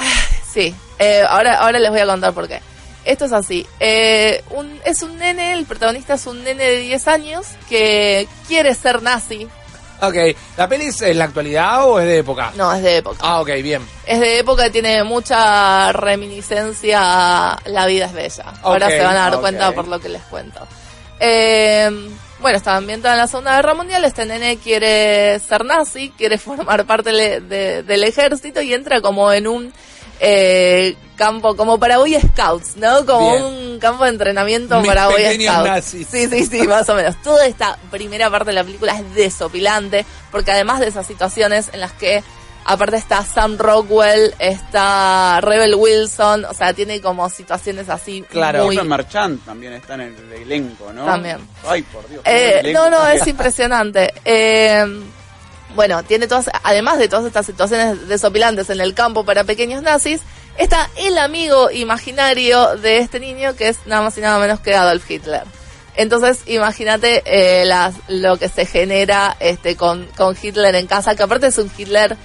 Sí, 0.50 0.75
eh, 0.99 1.23
ahora, 1.28 1.59
ahora 1.59 1.78
les 1.78 1.90
voy 1.90 2.00
a 2.00 2.07
contar 2.07 2.33
por 2.33 2.49
qué. 2.49 2.61
Esto 3.04 3.26
es 3.26 3.33
así. 3.33 3.66
Eh, 3.78 4.42
un, 4.50 4.80
es 4.85 5.02
un 5.02 5.18
nene, 5.18 5.52
el 5.52 5.66
protagonista 5.66 6.14
es 6.14 6.26
un 6.26 6.42
nene 6.42 6.64
de 6.64 6.78
10 6.80 7.09
años 7.09 7.47
que 7.68 8.26
quiere 8.49 8.75
ser 8.75 9.02
nazi 9.02 9.47
Ok, 10.00 10.14
¿la 10.57 10.68
peli 10.68 10.87
es 10.87 11.02
en 11.02 11.18
la 11.18 11.25
actualidad 11.25 11.88
o 11.88 11.99
es 11.99 12.07
de 12.07 12.18
época? 12.18 12.52
No, 12.54 12.73
es 12.73 12.83
de 12.83 12.99
época. 12.99 13.18
Ah, 13.21 13.40
ok, 13.40 13.49
bien. 13.62 13.83
Es 14.07 14.21
de 14.21 14.38
época 14.38 14.68
y 14.68 14.71
tiene 14.71 15.02
mucha 15.02 15.92
reminiscencia 15.92 17.00
a 17.52 17.59
La 17.66 17.87
vida 17.87 18.07
es 18.07 18.12
bella. 18.12 18.45
Ahora 18.62 18.88
se 18.88 19.02
van 19.02 19.16
a 19.16 19.30
dar 19.30 19.40
cuenta 19.40 19.73
por 19.73 19.88
lo 19.88 19.99
que 19.99 20.09
les 20.09 20.23
cuento. 20.23 20.61
Eh, 21.18 21.90
bueno, 22.40 22.57
está 22.59 22.76
ambientada 22.76 23.14
en 23.14 23.21
la 23.21 23.26
Segunda 23.26 23.57
Guerra 23.57 23.75
Mundial. 23.75 24.04
Este 24.04 24.25
nene 24.25 24.57
quiere 24.59 25.38
ser 25.40 25.64
nazi, 25.64 26.11
quiere 26.16 26.38
formar 26.38 26.85
parte 26.87 27.11
de- 27.12 27.83
del 27.83 28.04
ejército 28.04 28.61
y 28.62 28.73
entra 28.75 29.00
como 29.00 29.33
en 29.33 29.47
un 29.49 29.73
eh, 30.21 30.97
campo, 31.16 31.54
como 31.57 31.78
para 31.78 31.99
Boy 31.99 32.16
Scouts, 32.21 32.76
¿no? 32.76 33.07
Como 33.07 33.30
Bien. 33.33 33.45
un 33.45 33.78
campo 33.78 34.02
de 34.04 34.11
entrenamiento 34.11 34.80
Mis 34.80 34.88
para 34.88 35.07
Boy 35.09 35.23
Scouts. 35.23 35.64
nazis. 35.68 36.09
Sí, 36.11 36.28
sí, 36.28 36.45
sí, 36.47 36.62
más 36.66 36.88
o 36.88 36.95
menos. 36.97 37.14
Toda 37.23 37.47
esta 37.47 37.78
primera 37.90 38.28
parte 38.28 38.47
de 38.47 38.54
la 38.54 38.64
película 38.64 38.97
es 38.99 39.14
desopilante, 39.14 40.04
porque 40.33 40.50
además 40.50 40.80
de 40.80 40.88
esas 40.88 41.07
situaciones 41.07 41.71
en 41.73 41.80
las 41.80 41.92
que 41.92 42.25
aparte 42.65 42.97
está 42.97 43.25
Sam 43.25 43.57
Rockwell, 43.59 44.35
está 44.38 45.41
Rebel 45.41 45.75
Wilson, 45.75 46.45
o 46.45 46.55
sea, 46.55 46.73
tiene 46.75 47.00
como 47.00 47.29
situaciones 47.31 47.88
así 47.88 48.23
Claro. 48.29 48.67
muy... 48.67 48.77
Marchand 48.79 49.45
también 49.45 49.73
está 49.75 49.95
en 49.95 50.00
el 50.03 50.33
elenco, 50.33 50.93
¿no? 50.93 51.05
También. 51.05 51.38
Ay, 51.67 51.83
por 51.83 52.09
Dios. 52.09 52.23
Eh, 52.25 52.71
no, 52.75 52.91
no, 52.91 53.07
es 53.09 53.27
impresionante. 53.27 54.12
Eh, 54.25 54.85
bueno, 55.75 56.03
tiene 56.03 56.27
todas, 56.27 56.50
además 56.62 56.99
de 56.99 57.09
todas 57.09 57.27
estas 57.27 57.47
situaciones 57.47 58.09
desopilantes 58.09 58.71
en 58.71 58.81
el 58.81 58.95
campo 58.95 59.25
para 59.25 59.45
pequeños 59.45 59.83
nazis, 59.83 60.23
está 60.57 60.91
el 60.97 61.19
amigo 61.19 61.71
imaginario 61.71 62.77
de 62.77 62.99
este 62.99 63.21
niño 63.21 63.55
que 63.55 63.69
es 63.69 63.79
nada 63.87 64.03
más 64.03 64.17
y 64.19 64.21
nada 64.21 64.38
menos 64.38 64.61
que 64.61 64.75
Adolf 64.75 65.09
Hitler. 65.11 65.43
Entonces, 65.97 66.43
imagínate 66.47 67.23
eh, 67.27 67.69
lo 68.09 68.37
que 68.37 68.49
se 68.49 68.67
genera 68.67 69.37
este 69.41 69.77
con, 69.77 70.07
con 70.17 70.37
Hitler 70.41 70.75
en 70.77 70.87
casa, 70.87 71.17
que 71.17 71.25
aparte 71.25 71.49
es 71.49 71.59
un 71.59 71.71
Hitler 71.77 72.17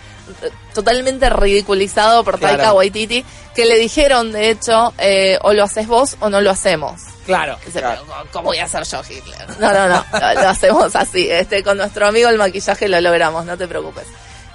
totalmente 0.74 1.30
ridiculizado 1.30 2.24
por 2.24 2.40
Claro. 2.40 2.58
Taika 2.58 2.74
Waititi, 2.74 3.24
que 3.56 3.66
le 3.66 3.78
dijeron, 3.78 4.32
de 4.32 4.50
hecho, 4.50 4.94
eh, 4.98 5.38
o 5.42 5.54
lo 5.54 5.64
haces 5.64 5.88
vos 5.88 6.18
o 6.20 6.30
no 6.30 6.42
lo 6.42 6.52
hacemos. 6.52 7.02
Claro. 7.26 7.58
Dice, 7.66 7.80
Claro. 7.80 8.02
"Pero, 8.02 8.14
¿cómo- 8.18 8.32
¿cómo 8.32 8.46
voy 8.48 8.58
a 8.58 8.68
ser 8.68 8.84
yo 8.84 9.02
Hitler? 9.08 9.50
No, 9.60 9.72
no, 9.72 9.88
no, 9.88 10.06
lo, 10.12 10.34
lo 10.42 10.50
hacemos 10.50 10.96
así. 10.96 11.30
Este, 11.30 11.64
con 11.64 11.78
nuestro 11.78 12.08
amigo 12.08 12.30
el 12.30 12.38
maquillaje 12.38 12.88
lo 12.90 13.00
logramos, 13.00 13.46
no 13.46 13.58
te 13.58 13.68
preocupes. 13.68 14.06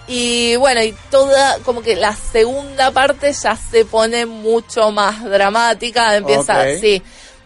Y 0.07 0.57
bueno, 0.57 0.83
y 0.83 0.95
toda, 1.11 1.59
como 1.65 1.83
que 1.83 1.95
la 1.97 2.15
segunda 2.15 2.91
parte 2.91 3.33
ya 3.33 3.57
se 3.57 3.85
pone 3.85 4.25
mucho 4.27 4.91
más 4.91 5.23
dramática, 5.25 6.17
empieza, 6.17 6.61
Ok. 6.61 6.67
sí. 6.81 7.03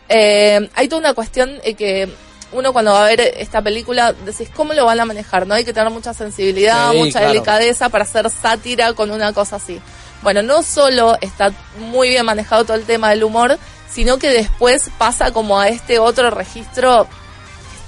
Eh, 0.09 0.69
hay 0.75 0.89
toda 0.89 1.01
una 1.01 1.15
cuestión 1.15 1.61
eh, 1.65 1.75
que 1.75 2.09
uno 2.53 2.73
cuando 2.73 2.93
va 2.93 3.05
a 3.05 3.09
ver 3.09 3.21
esta 3.21 3.63
película 3.63 4.13
decís, 4.13 4.49
¿cómo 4.55 4.73
lo 4.75 4.85
van 4.87 5.01
a 5.01 5.05
manejar? 5.05 5.47
No 5.47 5.55
hay 5.55 5.65
que 5.65 5.73
tener 5.73 5.91
mucha 5.91 6.13
sensibilidad, 6.15 6.91
Sí, 6.93 6.97
mucha 6.99 7.19
claro. 7.21 7.29
delicadeza 7.29 7.89
para 7.89 8.05
hacer 8.05 8.29
sátira 8.31 8.93
con 8.95 9.11
una 9.11 9.33
cosa 9.33 9.57
así. 9.57 9.81
Bueno, 10.23 10.43
no 10.43 10.63
solo 10.63 11.17
está 11.21 11.51
muy 11.79 12.11
bien 12.11 12.25
manejado 12.25 12.65
todo 12.65 12.77
el 12.77 12.85
tema 12.85 13.11
del 13.11 13.25
humor, 13.25 13.59
sino 13.91 14.19
que 14.19 14.31
después 14.31 14.91
pasa 14.99 15.33
como 15.33 15.59
a 15.59 15.69
este 15.69 15.99
otro 15.99 16.31
registro 16.31 17.07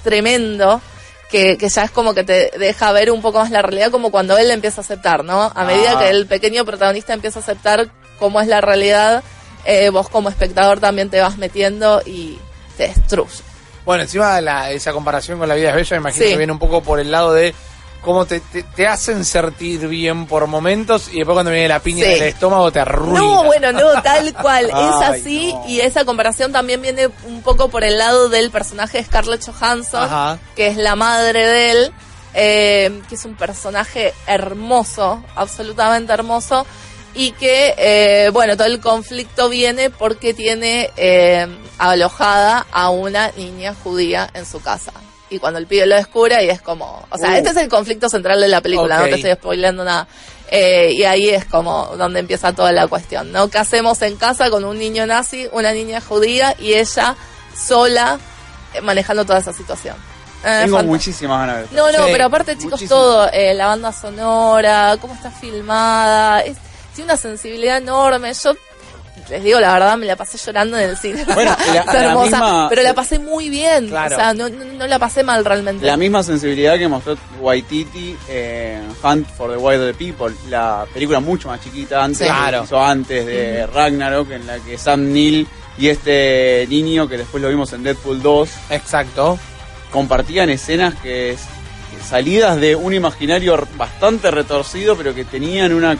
tremendo, 0.02 0.80
que, 1.30 1.56
que 1.58 1.68
ya 1.68 1.84
es 1.84 1.90
como 1.90 2.14
que 2.14 2.24
te 2.24 2.50
deja 2.58 2.92
ver 2.92 3.10
un 3.10 3.22
poco 3.22 3.38
más 3.38 3.50
la 3.50 3.62
realidad, 3.62 3.90
como 3.90 4.10
cuando 4.10 4.36
él 4.38 4.50
empieza 4.50 4.80
a 4.80 4.84
aceptar, 4.84 5.24
¿no? 5.24 5.50
A 5.54 5.64
medida 5.64 5.92
Ah. 5.96 5.98
que 6.00 6.10
el 6.10 6.26
pequeño 6.26 6.64
protagonista 6.64 7.12
empieza 7.12 7.38
a 7.40 7.42
aceptar 7.42 7.88
cómo 8.18 8.40
es 8.40 8.46
la 8.48 8.60
realidad, 8.60 9.22
eh, 9.64 9.88
vos 9.90 10.08
como 10.08 10.28
espectador 10.28 10.78
también 10.80 11.10
te 11.10 11.20
vas 11.20 11.38
metiendo 11.38 12.02
y 12.04 12.38
te 12.76 12.88
destruye. 12.88 13.42
Bueno, 13.84 14.02
encima 14.04 14.40
la, 14.40 14.70
esa 14.70 14.92
comparación 14.92 15.38
con 15.38 15.48
la 15.48 15.54
vida 15.54 15.70
es 15.70 15.74
bella, 15.76 15.90
me 15.96 16.08
imagino 16.08 16.24
Sí. 16.24 16.30
que 16.32 16.36
viene 16.38 16.52
un 16.52 16.58
poco 16.58 16.82
por 16.82 17.00
el 17.00 17.10
lado 17.10 17.32
de 17.34 17.54
cómo 18.00 18.26
te, 18.26 18.40
te, 18.40 18.62
te 18.62 18.86
hacen 18.86 19.24
sentir 19.24 19.88
bien 19.88 20.26
por 20.26 20.46
momentos 20.46 21.08
y 21.08 21.16
después 21.18 21.34
cuando 21.34 21.50
viene 21.50 21.68
la 21.68 21.80
piña 21.80 22.04
Sí. 22.04 22.12
en 22.12 22.22
el 22.22 22.28
estómago 22.28 22.70
te 22.72 22.80
arruina. 22.80 23.18
No, 23.18 23.44
bueno, 23.44 23.72
no, 23.72 24.02
tal 24.02 24.32
cual. 24.34 24.66
es 24.68 24.72
Ay, 24.74 25.20
así 25.20 25.52
no. 25.54 25.64
y 25.68 25.80
esa 25.80 26.04
comparación 26.04 26.52
también 26.52 26.80
viene 26.82 27.08
un 27.26 27.42
poco 27.42 27.68
por 27.68 27.82
el 27.84 27.96
lado 27.98 28.28
del 28.28 28.50
personaje 28.50 28.98
de 28.98 29.04
Scarlett 29.04 29.44
Johansson, 29.46 30.04
Ajá. 30.04 30.38
que 30.56 30.66
es 30.68 30.76
la 30.76 30.96
madre 30.96 31.46
de 31.46 31.70
él, 31.70 31.92
eh, 32.34 33.02
que 33.08 33.14
es 33.14 33.24
un 33.24 33.36
personaje 33.36 34.12
hermoso, 34.26 35.22
absolutamente 35.36 36.12
hermoso, 36.12 36.66
y 37.14 37.32
que, 37.32 37.74
eh, 37.76 38.30
bueno, 38.32 38.56
todo 38.56 38.66
el 38.66 38.80
conflicto 38.80 39.48
viene 39.48 39.90
porque 39.90 40.34
tiene 40.34 40.90
eh, 40.96 41.46
alojada 41.78 42.66
a 42.72 42.90
una 42.90 43.30
niña 43.36 43.74
judía 43.82 44.28
en 44.34 44.46
su 44.46 44.60
casa. 44.60 44.92
Y 45.30 45.38
cuando 45.38 45.58
el 45.58 45.66
pibe 45.66 45.86
lo 45.86 45.96
descubre, 45.96 46.34
ahí 46.36 46.48
es 46.48 46.60
como. 46.60 47.04
O 47.10 47.18
sea, 47.18 47.30
Uh. 47.30 47.34
este 47.34 47.50
es 47.50 47.56
el 47.56 47.68
conflicto 47.68 48.08
central 48.08 48.40
de 48.40 48.48
la 48.48 48.60
película, 48.60 48.98
no 48.98 49.04
te 49.04 49.14
estoy 49.14 49.32
spoileando 49.32 49.84
nada. 49.84 50.06
Eh, 50.50 50.92
y 50.92 51.04
ahí 51.04 51.30
es 51.30 51.46
como 51.46 51.86
donde 51.96 52.20
empieza 52.20 52.52
toda 52.52 52.70
la 52.70 52.86
cuestión, 52.86 53.32
¿no? 53.32 53.48
¿Qué 53.48 53.58
hacemos 53.58 54.00
en 54.02 54.16
casa 54.16 54.50
con 54.50 54.64
un 54.64 54.78
niño 54.78 55.06
nazi, 55.06 55.48
una 55.52 55.72
niña 55.72 56.00
judía 56.00 56.54
y 56.60 56.74
ella 56.74 57.16
sola 57.56 58.18
eh, 58.74 58.80
manejando 58.80 59.24
toda 59.24 59.38
esa 59.38 59.52
situación? 59.52 59.96
Eh, 60.44 60.60
Tengo 60.64 60.82
muchísimas 60.82 61.40
ganas 61.40 61.56
de 61.56 61.62
ver. 61.62 61.72
No, 61.72 61.90
no, 61.90 62.04
Sí, 62.04 62.10
pero 62.12 62.26
aparte, 62.26 62.58
chicos, 62.58 62.84
todo, 62.86 63.28
eh, 63.32 63.54
la 63.54 63.66
banda 63.68 63.92
sonora, 63.92 64.96
cómo 65.00 65.14
está 65.14 65.30
filmada, 65.30 66.42
es, 66.42 66.58
tiene 66.94 67.10
una 67.12 67.16
sensibilidad 67.16 67.78
enorme. 67.78 68.32
Yo 68.34 68.54
les 69.30 69.42
digo 69.42 69.58
la 69.60 69.72
verdad, 69.72 69.96
me 69.96 70.06
la 70.06 70.16
pasé 70.16 70.36
llorando 70.38 70.76
en 70.78 70.90
el 70.90 70.96
cine. 70.98 71.24
Bueno, 71.34 71.56
la- 71.74 71.80
Es 71.80 71.86
la 71.86 72.04
hermosa, 72.04 72.30
misma- 72.40 72.66
pero 72.68 72.82
la 72.82 72.94
pasé 72.94 73.18
muy 73.18 73.48
bien. 73.48 73.88
Claro. 73.88 74.14
O 74.14 74.18
sea, 74.18 74.34
no, 74.34 74.48
no, 74.48 74.64
no 74.64 74.86
la 74.86 74.98
pasé 74.98 75.22
mal 75.22 75.44
realmente. 75.44 75.84
La 75.86 75.96
misma 75.96 76.22
sensibilidad 76.22 76.76
que 76.78 76.88
mostró 76.88 77.16
Waititi 77.40 78.16
en 78.28 78.82
Hunt 79.02 79.26
for 79.28 79.50
the 79.50 79.56
Wild 79.56 79.94
People, 79.96 80.34
la 80.50 80.84
película 80.92 81.20
mucho 81.20 81.48
más 81.48 81.60
chiquita 81.62 82.02
antes, 82.04 82.18
Sí. 82.18 82.24
Claro. 82.24 82.64
hizo 82.64 82.80
antes 82.82 83.24
de 83.26 83.66
Ragnarok, 83.66 84.30
en 84.32 84.46
la 84.46 84.58
que 84.58 84.76
Sam 84.76 85.12
Neill 85.12 85.46
y 85.78 85.88
este 85.88 86.66
niño, 86.68 87.08
que 87.08 87.16
después 87.18 87.42
lo 87.42 87.48
vimos 87.48 87.72
en 87.72 87.82
Deadpool 87.82 88.20
2, 88.22 88.48
Exacto. 88.70 89.38
compartían 89.90 90.50
escenas 90.50 90.94
que, 90.96 91.30
es- 91.30 91.40
que 91.96 92.02
salidas 92.04 92.60
de 92.60 92.76
un 92.76 92.92
imaginario 92.92 93.66
bastante 93.76 94.30
retorcido, 94.30 94.96
pero 94.96 95.14
que 95.14 95.24
tenían 95.24 95.72
una 95.72 95.96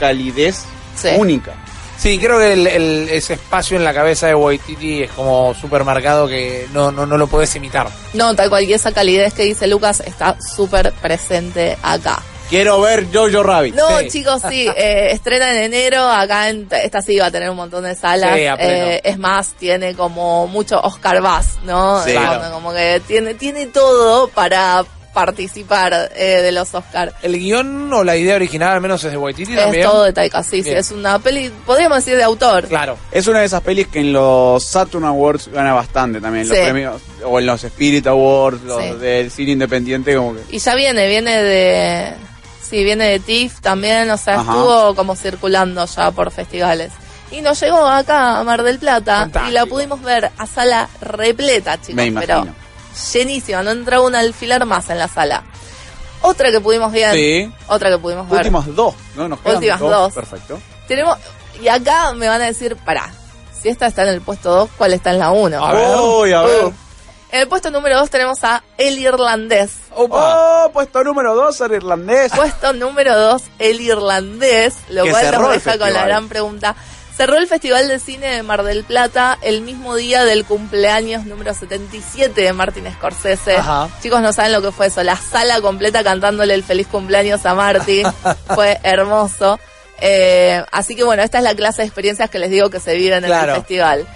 calidez 0.00 0.64
Sí. 0.96 1.08
única. 1.16 1.52
Sí, 1.98 2.18
creo 2.18 2.38
que 2.38 2.54
el- 2.54 2.66
el- 2.66 3.08
ese 3.10 3.34
espacio 3.34 3.76
en 3.76 3.84
la 3.84 3.92
cabeza 3.92 4.26
de 4.26 4.34
Waititi 4.34 5.02
es 5.02 5.10
como 5.10 5.52
supermercado 5.54 6.26
que 6.26 6.66
no, 6.72 6.90
no, 6.90 7.04
no 7.04 7.18
lo 7.18 7.26
puedes 7.26 7.54
imitar. 7.56 7.88
No, 8.14 8.34
tal 8.34 8.48
cual, 8.48 8.64
y 8.64 8.72
esa 8.72 8.90
calidez 8.90 9.34
que 9.34 9.42
dice 9.44 9.66
Lucas 9.66 10.00
está 10.00 10.36
súper 10.40 10.92
presente 10.94 11.76
acá. 11.82 12.22
Quiero 12.48 12.80
ver 12.80 13.06
Jojo 13.12 13.42
Rabbit. 13.44 13.74
No, 13.76 13.98
Sí. 14.00 14.08
chicos, 14.08 14.42
sí, 14.48 14.66
eh, 14.76 15.10
estrena 15.12 15.50
en 15.54 15.62
enero, 15.72 16.02
acá 16.10 16.48
en, 16.48 16.66
esta 16.82 17.00
sí 17.02 17.16
va 17.18 17.26
a 17.26 17.30
tener 17.30 17.50
un 17.50 17.56
montón 17.56 17.84
de 17.84 17.94
salas. 17.94 18.34
Sí. 18.34 18.42
Eh, 18.58 19.00
es 19.04 19.18
más, 19.18 19.52
tiene 19.58 19.94
como 19.94 20.46
mucho 20.48 20.80
Oscar 20.80 21.20
Bass, 21.20 21.58
¿no? 21.64 22.02
Sí. 22.02 22.12
Claro. 22.12 22.50
Como 22.50 22.72
que 22.72 23.00
tiene, 23.06 23.34
tiene 23.34 23.66
todo 23.66 24.26
para 24.28 24.84
participar 25.12 26.10
eh, 26.14 26.40
de 26.42 26.52
los 26.52 26.74
Oscar. 26.74 27.12
El 27.22 27.38
guion 27.38 27.92
o 27.92 28.04
la 28.04 28.16
idea 28.16 28.36
original 28.36 28.72
al 28.74 28.80
menos 28.80 29.02
es 29.04 29.10
de 29.10 29.16
Waititi 29.16 29.52
Es 29.52 29.58
también. 29.58 29.84
todo 29.86 30.04
de 30.04 30.12
Taika, 30.12 30.42
sí, 30.42 30.62
sí, 30.62 30.70
es 30.70 30.90
una 30.90 31.18
peli, 31.18 31.50
podríamos 31.66 31.98
decir 31.98 32.16
de 32.16 32.22
autor. 32.24 32.66
Claro. 32.68 32.96
Es 33.10 33.26
una 33.26 33.40
de 33.40 33.46
esas 33.46 33.60
pelis 33.62 33.88
que 33.88 34.00
en 34.00 34.12
los 34.12 34.64
Saturn 34.64 35.04
Awards 35.04 35.48
gana 35.48 35.74
bastante 35.74 36.20
también, 36.20 36.48
los 36.48 36.56
Sí. 36.56 36.62
premios, 36.64 37.00
o 37.24 37.38
en 37.38 37.46
los 37.46 37.62
Spirit 37.64 38.06
Awards, 38.06 38.62
los 38.62 38.82
Sí. 38.82 38.90
del 38.94 39.30
cine 39.30 39.52
independiente, 39.52 40.14
como 40.16 40.34
que... 40.34 40.40
Y 40.50 40.58
ya 40.58 40.74
viene, 40.74 41.08
viene 41.08 41.42
de... 41.42 42.12
Sí, 42.62 42.84
viene 42.84 43.06
de 43.06 43.18
TIFF 43.18 43.60
también, 43.60 44.08
o 44.10 44.16
sea, 44.16 44.40
Ajá. 44.40 44.52
estuvo 44.52 44.94
como 44.94 45.16
circulando 45.16 45.84
ya 45.86 46.12
por 46.12 46.30
festivales. 46.30 46.92
Y 47.32 47.40
nos 47.42 47.60
llegó 47.60 47.84
acá 47.86 48.38
a 48.38 48.44
Mar 48.44 48.62
del 48.62 48.78
Plata 48.78 49.20
Fantástico. 49.22 49.50
y 49.50 49.54
la 49.54 49.66
pudimos 49.66 50.00
ver 50.02 50.30
a 50.38 50.46
sala 50.46 50.88
repleta, 51.00 51.76
chicos. 51.80 51.94
Me 51.96 52.06
imagino. 52.06 52.42
Pero 52.44 52.54
llenísima, 53.12 53.62
no 53.62 53.70
entraba 53.70 54.04
un 54.04 54.14
alfiler 54.14 54.64
más 54.66 54.90
en 54.90 54.98
la 54.98 55.08
sala. 55.08 55.44
Otra 56.22 56.50
que 56.50 56.60
pudimos 56.60 56.92
ver, 56.92 57.14
Sí. 57.14 57.50
otra 57.66 57.90
que 57.90 57.98
pudimos 57.98 58.28
ver. 58.28 58.40
Últimas 58.40 58.74
dos, 58.74 58.94
¿no? 59.16 59.28
Nos 59.28 59.40
quedan 59.40 59.56
Últimas 59.56 59.80
dos. 59.80 60.12
Perfecto. 60.12 60.60
Tenemos, 60.86 61.18
y 61.62 61.68
acá 61.68 62.12
me 62.12 62.28
van 62.28 62.42
a 62.42 62.46
decir, 62.46 62.76
pará, 62.76 63.10
si 63.60 63.68
esta 63.68 63.86
está 63.86 64.02
en 64.02 64.08
el 64.10 64.20
puesto 64.20 64.50
2, 64.50 64.70
¿cuál 64.76 64.92
está 64.94 65.10
en 65.10 65.18
la 65.18 65.30
1? 65.30 65.64
A 65.64 65.72
ver. 65.72 65.98
Uy, 66.00 66.32
a 66.32 66.42
ver. 66.42 66.64
Uh. 66.66 66.72
En 67.32 67.40
el 67.42 67.48
puesto 67.48 67.70
número 67.70 67.98
2 67.98 68.10
tenemos 68.10 68.42
a 68.42 68.64
El 68.76 68.98
Irlandés. 68.98 69.72
Opa. 69.94 70.64
Oh, 70.66 70.72
puesto 70.72 71.02
número 71.04 71.34
dos, 71.34 71.60
el 71.60 71.72
irlandés. 71.72 72.32
Puesto 72.32 72.72
número 72.72 73.18
2, 73.18 73.42
El 73.58 73.80
Irlandés, 73.80 74.76
lo 74.88 75.04
Que 75.04 75.10
cual 75.10 75.32
nos 75.32 75.50
deja 75.52 75.78
con 75.78 75.92
la 75.92 76.06
gran 76.06 76.28
pregunta. 76.28 76.74
Cerró 77.16 77.36
el 77.36 77.46
Festival 77.46 77.88
de 77.88 77.98
Cine 77.98 78.28
de 78.28 78.42
Mar 78.42 78.62
del 78.62 78.84
Plata 78.84 79.38
el 79.42 79.60
mismo 79.60 79.94
día 79.94 80.24
del 80.24 80.44
cumpleaños 80.44 81.26
número 81.26 81.52
77 81.52 82.40
de 82.40 82.52
Martin 82.52 82.90
Scorsese. 82.92 83.56
Ajá. 83.56 83.88
Chicos, 84.02 84.22
no 84.22 84.32
saben 84.32 84.52
lo 84.52 84.62
que 84.62 84.72
fue 84.72 84.86
eso. 84.86 85.02
La 85.02 85.16
sala 85.16 85.60
completa 85.60 86.02
cantándole 86.02 86.54
el 86.54 86.64
feliz 86.64 86.86
cumpleaños 86.86 87.44
a 87.44 87.54
Marty. 87.54 88.02
fue 88.54 88.78
hermoso. 88.82 89.60
Eh, 90.00 90.64
así 90.72 90.96
que 90.96 91.04
bueno, 91.04 91.22
esta 91.22 91.38
es 91.38 91.44
la 91.44 91.54
clase 91.54 91.82
de 91.82 91.88
experiencias 91.88 92.30
que 92.30 92.38
les 92.38 92.50
digo 92.50 92.70
que 92.70 92.80
se 92.80 92.94
viven 92.94 93.24
en 93.24 93.32
el 93.32 93.54
festival. 93.54 94.06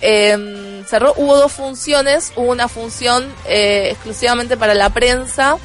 Eh, 0.00 0.82
cerró, 0.86 1.14
hubo 1.16 1.36
dos 1.36 1.52
funciones, 1.52 2.32
hubo 2.36 2.50
una 2.50 2.68
función 2.68 3.32
eh, 3.46 3.88
exclusivamente 3.90 4.56
para 4.56 4.74
la 4.74 4.90
prensa, 4.90 5.56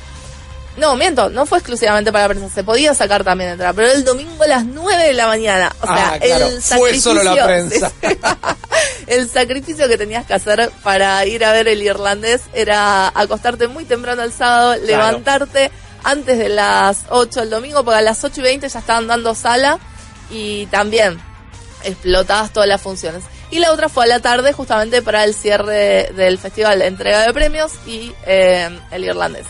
No, 0.80 0.96
miento, 0.96 1.30
no 1.30 1.46
fue 1.46 1.58
exclusivamente 1.58 2.12
para 2.12 2.24
la 2.28 2.34
prensa, 2.34 2.54
se 2.56 2.64
podía 2.64 2.94
sacar 2.94 3.24
también 3.24 3.52
entrada, 3.52 3.74
pero 3.74 3.92
el 3.92 4.04
domingo 4.06 4.44
a 4.44 4.48
las 4.48 4.64
9 4.66 5.04
de 5.08 5.14
la 5.14 5.28
mañana. 5.28 5.76
O 5.82 5.86
sea, 5.86 6.14
Ah, 6.14 6.20
claro, 6.20 6.46
el 6.48 6.52
fue 6.54 6.62
sacrificio. 6.62 7.02
solo 7.02 7.24
la 7.24 7.46
prensa. 7.46 7.92
el 9.08 9.30
sacrificio 9.30 9.88
que 9.88 9.98
tenías 9.98 10.26
que 10.26 10.34
hacer 10.34 10.72
para 10.84 11.26
ir 11.26 11.44
a 11.44 11.52
ver 11.52 11.68
el 11.68 11.82
irlandés 11.82 12.42
era 12.54 13.08
acostarte 13.14 13.68
muy 13.68 13.86
temprano 13.86 14.24
el 14.24 14.32
sábado, 14.32 14.76
levantarte 14.86 15.72
antes 16.04 16.38
de 16.38 16.50
las 16.50 17.00
8 17.10 17.42
el 17.42 17.50
domingo, 17.50 17.84
porque 17.84 18.00
a 18.00 18.02
las 18.02 18.24
8 18.24 18.40
y 18.40 18.44
20 18.44 18.70
ya 18.70 18.80
estaban 18.80 19.08
dando 19.08 19.36
sala 19.36 19.80
y 20.32 20.66
también 20.68 21.20
explotadas 21.84 22.52
todas 22.54 22.70
las 22.70 22.82
funciones. 22.82 23.24
Y 23.52 23.60
la 23.60 23.72
otra 23.74 23.90
fue 23.90 24.06
a 24.06 24.08
la 24.08 24.20
tarde, 24.20 24.54
justamente 24.54 25.02
para 25.02 25.24
el 25.24 25.34
cierre 25.34 26.12
del 26.16 26.38
festival 26.38 26.80
de 26.80 26.88
entrega 26.88 27.22
de 27.26 27.34
premios 27.34 27.72
y 27.88 28.14
eh, 28.26 28.70
el 28.92 29.04
irlandés. 29.04 29.46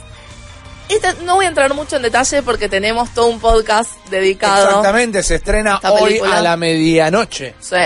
Esta- 0.90 1.14
no 1.24 1.36
voy 1.36 1.46
a 1.46 1.50
entrar 1.50 1.74
mucho 1.74 1.96
en 1.98 2.02
detalle 2.02 2.42
porque 2.42 2.68
tenemos 2.68 3.14
todo 3.14 3.28
un 3.28 3.40
podcast 3.40 3.92
dedicado. 4.10 4.68
Exactamente, 4.68 5.24
se 5.24 5.36
estrena 5.36 5.76
Esta 5.76 5.92
hoy 5.94 6.04
película. 6.16 6.38
a 6.38 6.42
la 6.42 6.58
medianoche. 6.58 7.54
Sí. 7.60 7.78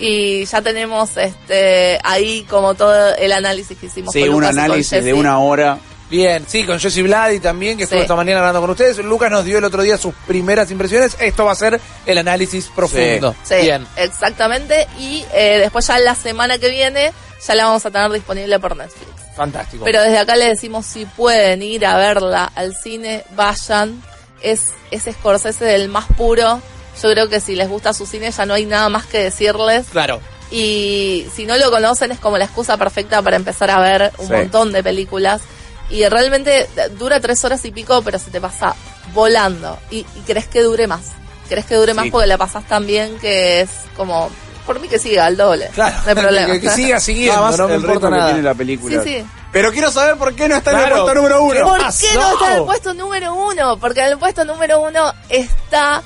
Y 0.00 0.44
ya 0.44 0.62
tenemos 0.62 1.16
este 1.16 1.98
ahí 2.04 2.46
como 2.48 2.74
todo 2.74 3.14
el 3.16 3.32
análisis 3.32 3.76
que 3.76 3.86
hicimos. 3.86 4.12
Sí, 4.12 4.20
con 4.20 4.28
un 4.28 4.34
Lucas 4.36 4.50
y 4.50 4.54
con 4.54 4.64
análisis 4.64 5.04
de 5.04 5.12
una 5.12 5.38
hora. 5.40 5.78
Bien, 6.10 6.44
sí, 6.48 6.64
con 6.64 6.78
Jessy 6.80 7.02
Vladi 7.02 7.38
también, 7.38 7.76
que 7.76 7.84
estuvo 7.84 7.98
Sí. 7.98 8.02
esta 8.02 8.16
mañana 8.16 8.38
hablando 8.40 8.60
con 8.62 8.70
ustedes. 8.70 8.96
Lucas 8.98 9.30
nos 9.30 9.44
dio 9.44 9.58
el 9.58 9.64
otro 9.64 9.82
día 9.82 9.98
sus 9.98 10.14
primeras 10.26 10.70
impresiones. 10.70 11.16
Esto 11.20 11.44
va 11.44 11.52
a 11.52 11.54
ser 11.54 11.78
el 12.06 12.18
análisis 12.18 12.70
profundo. 12.74 13.34
Sí, 13.44 13.56
Bien. 13.56 13.86
exactamente. 13.96 14.86
Y 14.98 15.24
eh, 15.34 15.58
después 15.58 15.86
ya 15.86 15.98
la 15.98 16.14
semana 16.14 16.58
que 16.58 16.70
viene 16.70 17.12
ya 17.46 17.54
la 17.54 17.66
vamos 17.66 17.84
a 17.84 17.90
tener 17.90 18.10
disponible 18.10 18.58
por 18.58 18.76
Netflix. 18.76 19.06
Fantástico. 19.36 19.84
Pero 19.84 20.02
desde 20.02 20.18
acá 20.18 20.34
les 20.34 20.48
decimos 20.48 20.86
si 20.86 21.04
pueden 21.04 21.62
ir 21.62 21.84
a 21.86 21.96
verla 21.96 22.50
al 22.54 22.74
cine, 22.74 23.24
vayan. 23.36 24.02
Es, 24.40 24.68
es 24.90 25.02
Scorsese 25.12 25.64
del 25.64 25.88
más 25.88 26.06
puro. 26.16 26.60
Yo 27.02 27.10
creo 27.12 27.28
que 27.28 27.38
si 27.40 27.54
les 27.54 27.68
gusta 27.68 27.92
su 27.92 28.06
cine 28.06 28.30
ya 28.30 28.46
no 28.46 28.54
hay 28.54 28.64
nada 28.66 28.88
más 28.88 29.04
que 29.06 29.18
decirles. 29.24 29.86
claro. 29.92 30.20
Y 30.50 31.26
si 31.34 31.44
no 31.44 31.58
lo 31.58 31.70
conocen 31.70 32.10
es 32.10 32.18
como 32.18 32.38
la 32.38 32.44
excusa 32.46 32.78
perfecta 32.78 33.20
para 33.20 33.36
empezar 33.36 33.70
a 33.70 33.80
ver 33.80 34.12
un 34.16 34.26
Sí. 34.28 34.32
montón 34.32 34.72
de 34.72 34.82
películas. 34.82 35.42
Y 35.90 36.06
realmente 36.08 36.68
dura 36.98 37.18
tres 37.20 37.42
horas 37.44 37.64
y 37.64 37.70
pico, 37.70 38.02
pero 38.02 38.18
se 38.18 38.30
te 38.30 38.40
pasa 38.40 38.74
volando. 39.14 39.78
Y, 39.90 39.98
y 40.00 40.20
crees 40.26 40.46
que 40.46 40.62
dure 40.62 40.86
más. 40.86 41.12
Crees 41.48 41.64
que 41.66 41.76
dure 41.76 41.94
más 41.94 42.04
Sí. 42.04 42.10
porque 42.10 42.26
la 42.26 42.36
pasas 42.38 42.66
tan 42.66 42.86
bien 42.86 43.18
que 43.18 43.62
es 43.62 43.70
como... 43.96 44.30
Por 44.66 44.80
mí 44.80 44.88
que 44.88 44.98
siga 44.98 45.24
al 45.24 45.34
doble. 45.38 45.68
Claro. 45.74 45.96
No 46.04 46.08
hay 46.10 46.14
problema. 46.26 46.52
Que, 46.52 46.60
que 46.60 46.68
siga 46.70 47.00
siguiendo, 47.00 47.36
Nada 47.36 47.46
más 47.50 47.58
no 47.58 47.68
me 47.68 47.74
el 47.74 47.80
importa 47.80 47.94
ritmo 48.06 48.10
que 48.10 48.16
nada. 48.18 48.32
tiene 48.32 48.42
la 48.42 48.54
película. 48.54 49.02
Sí, 49.02 49.08
sí. 49.20 49.26
Pero 49.50 49.72
quiero 49.72 49.90
saber 49.90 50.16
por 50.18 50.34
qué 50.34 50.46
no 50.46 50.56
está 50.56 50.72
en 50.72 50.78
el 50.80 50.90
puesto 50.90 51.14
número 51.14 51.42
uno. 51.42 51.64
¿Por 51.66 51.78
qué 51.78 52.14
no 52.14 52.32
está 52.32 52.46
en 52.52 52.58
el 52.58 52.64
puesto 52.64 52.92
número 52.94 53.34
uno? 53.34 53.76
Porque 53.78 54.00
en 54.00 54.06
el 54.08 54.18
puesto 54.18 54.44
número 54.44 54.80
uno 54.82 55.10
está... 55.30 56.02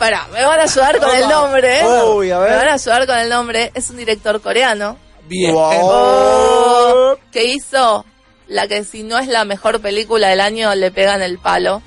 Pará, 0.00 0.26
me 0.32 0.44
van 0.44 0.58
a 0.58 0.62
ayudar 0.64 0.98
con 0.98 1.14
el 1.14 1.28
nombre, 1.28 1.80
¿eh? 1.80 1.84
Uy, 2.06 2.30
a 2.32 2.38
ver. 2.40 2.50
Me 2.50 2.56
van 2.56 2.68
a 2.70 2.72
ayudar 2.74 3.06
con 3.06 3.18
el 3.18 3.28
nombre. 3.28 3.70
Es 3.74 3.88
un 3.90 3.98
director 3.98 4.40
coreano. 4.40 4.96
Bien. 5.28 5.54
Oh, 5.56 7.14
que 7.30 7.44
hizo 7.44 8.04
la 8.50 8.68
que 8.68 8.84
si 8.84 9.02
no 9.02 9.18
es 9.18 9.26
la 9.28 9.46
mejor 9.46 9.80
película 9.80 10.28
del 10.28 10.40
año 10.42 10.74
le 10.74 10.90
pegan 10.90 11.22
el 11.22 11.38
palo. 11.38 11.80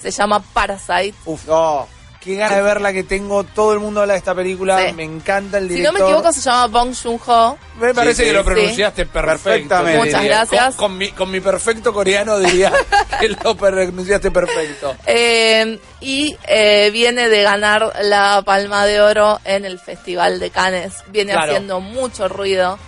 Se 0.00 0.12
llama 0.12 0.40
Parasite. 0.54 1.14
Uf, 1.24 1.46
No. 1.48 1.88
qué 2.22 2.36
ganas 2.36 2.56
de 2.56 2.62
verla 2.62 2.92
que 2.92 3.02
tengo. 3.02 3.44
Todo 3.44 3.72
el 3.72 3.80
mundo 3.80 4.00
habla 4.02 4.12
de 4.12 4.18
esta 4.18 4.34
película. 4.34 4.86
Sí. 4.88 4.92
Me 4.94 5.02
encanta 5.04 5.56
el 5.58 5.68
Si 5.68 5.74
director. 5.76 5.92
no 5.94 5.98
me 5.98 6.04
equivoco 6.10 6.32
se 6.32 6.40
llama 6.42 6.66
Bong 6.68 6.94
Joon-ho. 6.94 7.58
Me 7.80 7.94
parece 7.94 8.22
Sí, 8.22 8.28
que 8.28 8.32
lo 8.34 8.44
pronunciaste. 8.44 9.06
Perfectamente. 9.06 9.92
te 9.92 9.98
Muchas 10.04 10.20
diría. 10.22 10.36
gracias. 10.38 10.74
Con, 10.76 10.88
con 10.90 10.98
mi, 10.98 11.10
con 11.12 11.30
mi 11.30 11.40
perfecto 11.40 11.92
coreano 11.94 12.38
diría 12.38 12.72
que 13.20 13.28
lo 13.28 13.54
pronunciaste 13.56 14.30
perfecto. 14.30 14.94
Eh, 15.06 15.78
y 16.02 16.36
eh, 16.46 16.90
viene 16.92 17.28
de 17.30 17.42
ganar 17.42 17.92
la 18.02 18.42
Palma 18.44 18.84
de 18.86 19.00
Oro 19.00 19.40
en 19.44 19.64
el 19.64 19.78
Festival 19.78 20.38
de 20.40 20.50
Cannes. 20.50 20.92
Viene 21.08 21.32
Claro. 21.32 21.52
haciendo 21.52 21.80
mucho 21.80 22.28
ruido. 22.28 22.78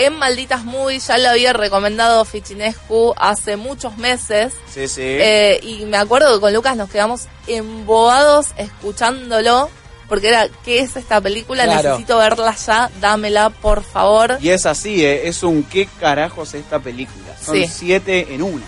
En 0.00 0.16
Malditas 0.18 0.64
Movies 0.64 1.06
ya 1.08 1.18
lo 1.18 1.28
había 1.28 1.52
recomendado 1.52 2.24
Fichinescu 2.24 3.12
hace 3.18 3.56
muchos 3.56 3.98
meses. 3.98 4.54
Sí, 4.72 4.88
sí. 4.88 5.02
Eh, 5.02 5.60
y 5.62 5.84
me 5.84 5.98
acuerdo 5.98 6.34
que 6.34 6.40
con 6.40 6.54
Lucas 6.54 6.74
nos 6.76 6.88
quedamos 6.90 7.22
embobados 7.46 8.48
escuchándolo. 8.56 9.68
Porque 10.08 10.28
era, 10.28 10.48
¿qué 10.64 10.80
es 10.80 10.96
esta 10.96 11.20
película? 11.20 11.64
Claro. 11.64 11.90
Necesito 11.90 12.18
verla 12.18 12.56
ya, 12.56 12.90
dámela, 13.00 13.50
por 13.50 13.84
favor. 13.84 14.38
y 14.40 14.48
es 14.50 14.66
así, 14.66 15.04
¿eh? 15.06 15.28
es 15.28 15.44
un 15.44 15.62
qué 15.62 15.86
carajos 16.00 16.54
esta 16.54 16.80
película. 16.80 17.36
Son 17.40 17.54
Sí. 17.54 17.68
siete 17.72 18.34
en 18.34 18.42
una. 18.42 18.64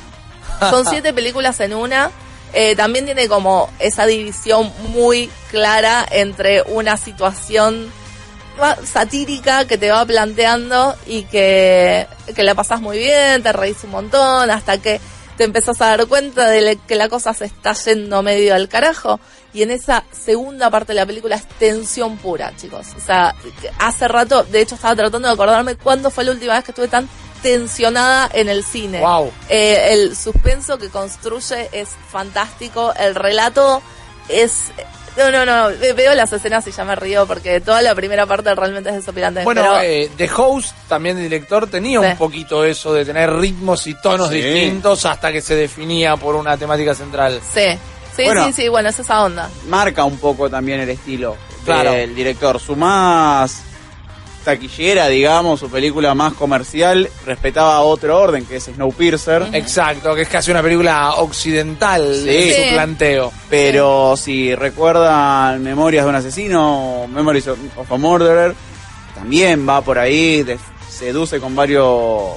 Son 0.71 0.87
siete 0.87 1.13
películas 1.13 1.59
en 1.61 1.75
una. 1.75 2.11
Eh, 2.53 2.77
también 2.77 3.07
tiene 3.07 3.27
como 3.27 3.69
esa 3.81 4.07
división 4.07 4.71
muy 4.91 5.31
clara 5.51 6.07
entre 6.11 6.63
una 6.63 6.97
situación 6.97 7.91
satírica 8.85 9.67
que 9.67 9.79
te 9.79 9.91
va 9.91 10.05
planteando 10.05 10.95
y 11.07 11.25
que, 11.25 12.07
que 12.35 12.43
la 12.43 12.55
pasas 12.55 12.81
muy 12.81 12.99
bien, 12.99 13.43
te 13.43 13.53
reís 13.53 13.83
un 13.85 13.91
montón, 13.91 14.51
hasta 14.51 14.79
que 14.79 15.01
te 15.37 15.45
empezás 15.45 15.81
a 15.81 15.97
dar 15.97 16.07
cuenta 16.07 16.49
de 16.49 16.79
que 16.87 16.95
la 16.97 17.09
cosa 17.09 17.33
se 17.33 17.47
está 17.47 17.73
yendo 17.73 18.23
medio 18.23 18.55
al 18.55 18.69
carajo. 18.69 19.19
Y 19.55 19.63
en 19.63 19.71
esa 19.71 20.05
segunda 20.13 20.71
parte 20.71 20.93
de 20.93 21.01
la 21.01 21.07
película 21.07 21.37
es 21.37 21.47
tensión 21.59 22.17
pura, 22.17 22.55
chicos. 22.57 22.87
O 22.97 23.01
sea, 23.01 23.35
hace 23.79 24.09
rato, 24.09 24.45
de 24.45 24.63
hecho 24.63 24.77
estaba 24.77 24.97
tratando 24.97 25.29
de 25.29 25.35
acordarme 25.35 25.77
cuándo 25.77 26.11
fue 26.11 26.25
la 26.25 26.33
última 26.33 26.55
vez 26.55 26.65
que 26.65 26.71
estuve 26.71 26.89
tan 26.89 27.09
tensionada 27.43 28.31
en 28.33 28.49
el 28.49 28.65
cine. 28.65 29.01
Wow. 29.01 29.31
Eh, 29.49 29.89
el 29.93 30.17
suspenso 30.17 30.79
que 30.79 30.89
construye 30.89 31.69
es 31.73 31.91
fantástico. 32.11 32.95
El 32.95 33.15
relato 33.15 33.83
es. 34.29 34.71
No, 35.17 35.31
no, 35.31 35.45
no. 35.45 35.69
ve- 35.79 35.93
Veo 35.93 36.15
las 36.15 36.33
escenas 36.33 36.67
y 36.67 36.71
ya 36.73 36.85
me 36.85 36.95
río 36.97 37.27
porque 37.27 37.61
toda 37.61 37.83
la 37.83 37.95
primera 37.95 38.25
parte 38.27 38.55
realmente 38.55 38.89
es 38.91 38.97
desopilante. 38.97 39.45
Bueno, 39.45 39.63
pero- 39.63 39.81
eh, 39.83 40.11
The 40.17 40.31
Host, 40.37 40.75
también 40.89 41.17
el 41.19 41.25
director, 41.25 41.67
tenía 41.69 42.01
Sí. 42.01 42.07
un 42.07 42.17
poquito 42.17 42.65
eso 42.65 42.95
de 42.95 43.05
tener 43.05 43.31
ritmos 43.33 43.87
y 43.87 43.95
tonos 44.01 44.31
Sí. 44.31 44.37
distintos 44.41 45.05
hasta 45.05 45.31
que 45.31 45.43
se 45.43 45.55
definía 45.55 46.17
por 46.17 46.35
una 46.35 46.57
temática 46.57 46.95
central. 46.95 47.41
sí. 47.53 47.79
Sí, 48.15 48.25
Bueno. 48.25 48.45
sí, 48.45 48.53
sí. 48.53 48.69
Bueno, 48.69 48.91
es 48.91 48.99
esa 48.99 49.23
onda. 49.23 49.49
Marca 49.69 50.05
un 50.05 50.19
poco 50.19 50.51
también 50.51 50.81
el 50.81 50.91
estilo 50.91 51.35
Claro. 51.65 51.93
del 51.93 52.15
director. 52.15 52.61
Su 52.61 52.77
más 52.77 53.63
taquillera, 54.43 55.09
digamos, 55.09 55.61
su 55.61 55.71
película 55.71 56.15
más 56.15 56.35
comercial, 56.35 57.09
respetaba 57.25 57.81
otro 57.81 58.19
orden, 58.21 58.45
que 58.45 58.57
es 58.57 58.65
Snowpiercer. 58.65 59.49
Exacto, 59.53 60.15
que 60.15 60.23
es 60.23 60.29
casi 60.29 60.51
una 60.51 60.63
película 60.63 61.15
occidental 61.17 62.15
Sí. 62.23 62.29
en 62.31 62.69
su 62.69 62.75
planteo. 62.75 63.33
Pero 63.49 64.17
si 64.17 64.55
recuerdan 64.55 65.63
Memorias 65.63 66.05
de 66.05 66.11
un 66.11 66.17
asesino, 66.17 67.07
Memories 67.13 67.49
of 67.49 67.59
of 67.77 67.93
a 67.93 67.97
Murderer, 67.97 68.55
también 69.15 69.67
va 69.69 69.81
por 69.83 69.99
ahí, 69.99 70.43
de- 70.43 70.59
seduce 70.91 71.41
con 71.41 71.55
varios 71.57 72.33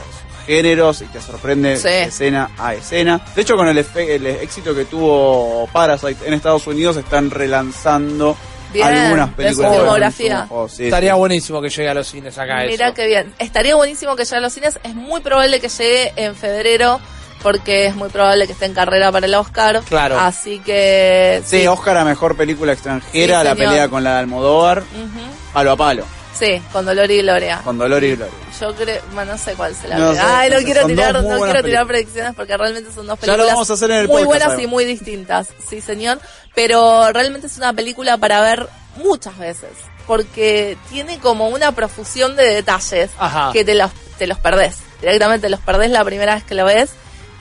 géneros 0.46 1.02
y 1.02 1.06
te 1.06 1.20
sorprende 1.20 1.78
Sí. 1.78 1.88
escena 1.88 2.52
a 2.58 2.74
escena. 2.76 3.20
De 3.36 3.42
hecho, 3.42 3.56
con 3.56 3.68
el 3.68 3.78
éxito 3.78 4.76
que 4.76 4.86
tuvo 4.86 5.68
Parasite 5.74 6.28
en 6.28 6.34
Estados 6.36 6.68
Unidos, 6.68 6.98
están 6.98 7.32
relanzando 7.32 8.38
Bien, 8.76 8.88
algunas 8.88 9.28
de 9.28 9.32
su 9.32 9.36
películas. 9.62 9.72
de 9.72 9.78
filmografía. 9.78 10.48
Sí, 10.70 10.84
Estaría 10.86 11.14
sí. 11.14 11.18
buenísimo 11.20 11.62
que 11.62 11.70
llegue 11.70 11.90
a 11.90 11.94
los 11.94 12.08
cines 12.08 12.38
acá 12.38 12.64
Mira 12.68 12.86
eso. 12.88 12.94
qué 12.96 13.08
bien. 13.08 13.34
Estaría 13.40 13.76
buenísimo 13.76 14.16
que 14.16 14.24
llegue 14.26 14.38
a 14.38 14.42
los 14.42 14.54
cines. 14.54 14.80
Es 14.84 14.96
muy 14.96 15.22
probable 15.22 15.60
que 15.60 15.70
llegue 15.70 16.14
en 16.16 16.36
febrero 16.36 17.00
porque 17.44 17.86
es 17.86 17.96
muy 17.96 18.10
probable 18.10 18.48
que 18.48 18.54
esté 18.54 18.66
en 18.66 18.74
carrera 18.74 19.12
para 19.12 19.26
el 19.28 19.36
Oscar. 19.36 19.82
Claro. 19.88 20.20
Así 20.20 20.60
que. 20.60 21.42
Sí, 21.46 21.68
Oscar 21.68 21.98
a 21.98 22.06
mejor 22.06 22.36
película 22.36 22.74
extranjera, 22.74 23.40
Sí, 23.40 23.46
la 23.46 23.56
pelea 23.56 23.88
con 23.90 24.04
la 24.04 24.14
de 24.14 24.20
Almodóvar, 24.20 24.80
Ujú. 24.80 25.26
palo 25.54 25.72
a 25.72 25.76
palo, 25.78 26.06
Sí, 26.34 26.62
con 26.72 26.86
Dolor 26.86 27.10
y 27.12 27.22
Gloria. 27.22 27.62
con 27.64 27.78
dolor 27.78 28.04
y 28.04 28.16
gloria. 28.16 28.34
Yo 28.60 28.74
creo, 28.74 29.02
bueno, 29.14 29.34
no 29.34 29.38
sé 29.38 29.54
cuál 29.54 29.76
se 29.76 29.88
la 29.88 29.98
No 29.98 30.14
sé, 30.14 30.20
Ay, 30.20 30.50
no 30.50 30.58
quiero 30.58 30.86
tirar, 30.86 31.24
no 31.24 31.40
quiero 31.42 31.64
tirar 31.64 31.88
predicciones 31.88 32.34
porque 32.36 32.56
realmente 32.56 32.92
son 32.94 33.08
dos 33.08 33.20
Ya 33.20 33.28
lo 33.28 33.34
películas 33.34 33.54
vamos 33.54 33.70
a 33.70 33.74
hacer 33.74 33.92
en 33.92 33.98
el 33.98 34.08
muy 34.08 34.24
podcast, 34.24 34.46
buenas 34.46 34.64
y 34.64 34.68
muy 34.68 34.86
distintas, 34.86 35.48
sí 35.68 35.82
señor, 35.82 36.20
pero 36.54 37.12
realmente 37.12 37.48
es 37.48 37.58
una 37.58 37.74
película 37.74 38.18
para 38.18 38.42
ver 38.42 38.68
muchas 38.98 39.38
veces, 39.38 39.72
porque 40.08 40.78
tiene 40.90 41.20
como 41.20 41.50
una 41.50 41.74
profusión 41.74 42.36
de 42.36 42.46
detalles 42.46 43.12
Ajá. 43.18 43.52
que 43.52 43.66
te 43.66 43.76
los, 43.76 43.92
te 44.18 44.28
los 44.28 44.40
perdés, 44.40 44.78
directamente 45.02 45.50
los 45.50 45.60
perdés 45.60 45.92
la 45.92 46.06
primera 46.06 46.36
vez 46.36 46.44
que 46.44 46.56
lo 46.56 46.66
ves 46.66 46.92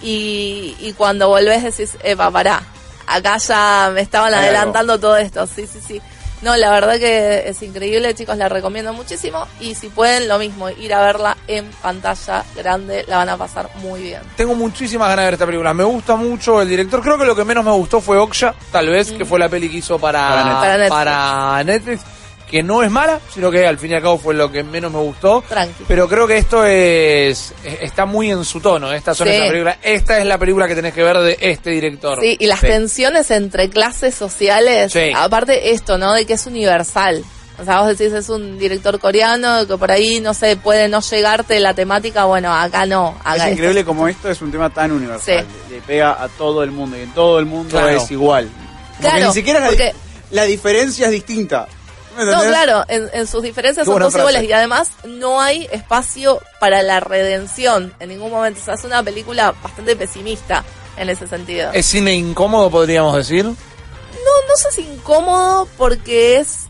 y, 0.03 0.77
y 0.81 0.93
cuando 0.95 1.29
volvés 1.29 1.63
decís, 1.63 1.97
epa, 2.03 2.31
pará, 2.31 2.63
acá 3.07 3.39
ya 3.39 3.91
me 3.95 4.01
estaban 4.01 4.35
adelantando 4.35 4.99
todo 4.99 5.17
esto, 5.17 5.47
sí, 5.47 5.67
sí, 5.67 5.81
sí. 5.87 6.03
No, 6.43 6.57
la 6.57 6.71
verdad 6.73 6.99
que 6.99 7.49
es 7.49 7.63
increíble, 7.63 8.15
chicos, 8.15 8.37
la 8.37 8.49
recomiendo 8.49 8.93
muchísimo. 8.93 9.47
Y 9.61 9.75
si 9.75 9.89
pueden, 9.89 10.29
lo 10.29 10.39
mismo, 10.39 10.69
ir 10.69 10.93
a 10.93 11.01
verla 11.01 11.37
en 11.47 11.71
pantalla 11.83 12.45
grande, 12.55 13.05
la 13.09 13.19
van 13.19 13.29
a 13.31 13.37
pasar 13.37 13.71
muy 13.77 14.03
bien. 14.03 14.21
Tengo 14.37 14.55
muchísimas 14.55 15.09
ganas 15.09 15.23
de 15.23 15.27
ver 15.27 15.35
esta 15.35 15.47
película. 15.47 15.73
Me 15.73 15.85
gusta 15.85 16.17
mucho 16.17 16.61
el 16.61 16.69
director. 16.69 17.01
Creo 17.01 17.17
que 17.19 17.25
lo 17.25 17.35
que 17.35 17.45
menos 17.45 17.65
me 17.65 17.71
gustó 17.73 18.01
fue 18.01 18.19
Oksha, 18.19 18.55
tal 18.71 18.89
vez, 18.89 19.13
que 19.13 19.25
fue 19.25 19.39
la 19.39 19.49
peli 19.49 19.71
que 19.71 19.79
hizo 19.79 19.99
para, 19.99 20.29
Para 20.29 20.73
Netflix. 20.77 20.91
para 20.91 21.65
Netflix. 21.65 22.01
Que 22.51 22.63
no 22.63 22.83
es 22.83 22.91
mala, 22.91 23.21
sino 23.33 23.51
que 23.51 23.67
al 23.67 23.79
fin 23.79 23.91
y 23.91 23.95
al 23.95 24.03
cabo 24.03 24.19
fue 24.19 24.35
lo 24.35 24.51
que 24.53 24.63
menos 24.63 24.93
me 24.93 24.99
gustó. 25.01 25.43
Tranqui. 25.49 25.85
Pero 25.89 26.09
creo 26.09 26.27
que 26.27 26.37
esto 26.39 26.65
es, 26.65 27.53
es- 27.65 27.79
está 27.83 28.07
muy 28.07 28.31
en 28.31 28.45
su 28.45 28.61
tono. 28.61 28.93
Estas 28.93 29.17
son 29.17 29.27
Sí. 29.29 29.35
esas 29.35 29.49
películas. 29.49 29.77
Esta 29.83 30.19
es 30.19 30.27
la 30.27 30.39
película 30.39 30.69
que 30.69 30.75
tenés 30.75 30.95
que 30.95 31.03
ver 31.03 31.19
de 31.19 31.37
este 31.41 31.71
director. 31.71 32.21
Sí, 32.21 32.37
y 32.39 32.47
las 32.47 32.61
Sí. 32.61 32.67
tensiones 32.69 33.31
entre 33.31 33.69
clases 33.71 34.15
sociales, 34.15 34.93
Sí. 34.93 35.11
aparte 35.17 35.71
esto, 35.73 35.99
¿no? 35.99 36.13
De 36.13 36.27
que 36.27 36.35
es 36.35 36.47
universal. 36.47 37.25
O 37.61 37.65
sea, 37.65 37.81
vos 37.83 37.97
decís 37.97 38.13
es 38.13 38.29
un 38.31 38.59
director 38.59 38.99
coreano 38.99 39.65
que 39.67 39.77
por 39.77 39.91
ahí, 39.93 40.21
no 40.21 40.35
sé, 40.35 40.57
puede 40.57 40.89
no 40.89 41.01
llegarte 41.01 41.61
la 41.61 41.73
temática, 41.73 42.25
bueno, 42.25 42.53
acá 42.53 42.85
no. 42.85 43.17
Es 43.21 43.41
Acá 43.43 43.51
increíble 43.53 43.85
como 43.85 44.09
esto 44.09 44.29
es 44.29 44.43
un 44.43 44.51
tema 44.51 44.71
tan 44.71 44.91
universal. 44.91 45.47
Sí. 45.47 45.71
Le, 45.71 45.77
le 45.77 45.83
pega 45.83 46.21
a 46.21 46.29
todo 46.29 46.65
el 46.65 46.73
mundo 46.73 46.97
y 46.99 47.03
en 47.03 47.15
todo 47.15 47.39
el 47.39 47.47
mundo 47.47 47.71
Claro. 47.71 47.97
es 47.97 48.11
igual. 48.11 48.49
Porque 48.97 49.09
Claro, 49.09 49.27
ni 49.29 49.33
siquiera 49.35 49.61
la, 49.61 49.67
porque- 49.69 49.95
la 50.33 50.43
diferencia 50.45 51.07
es 51.07 51.13
distinta. 51.13 51.69
¿Me 52.17 52.25
No, 52.25 52.41
claro, 52.43 52.85
en, 52.89 53.09
en 53.13 53.27
sus 53.27 53.43
diferencias 53.43 53.87
Qué 53.87 53.93
son 53.93 54.01
frase. 54.01 54.19
iguales 54.19 54.43
y 54.45 54.53
además 54.53 54.91
no 55.05 55.41
hay 55.41 55.69
espacio 55.73 56.41
para 56.61 56.83
la 56.83 57.01
redención 57.01 57.95
en 58.01 58.09
ningún 58.09 58.31
momento. 58.31 58.61
O 58.61 58.65
sea, 58.65 58.75
es 58.75 58.85
una 58.85 59.03
película 59.03 59.55
bastante 59.63 59.97
pesimista 59.97 60.65
en 60.97 61.09
ese 61.09 61.27
sentido. 61.27 61.71
Es 61.73 61.87
cine 61.87 62.15
incómodo, 62.15 62.71
podríamos 62.71 63.17
decir. 63.17 63.45
No, 63.45 63.53
no 63.53 64.57
sé 64.57 64.71
si 64.73 64.83
incómodo 64.83 65.69
porque 65.77 66.39
es 66.39 66.69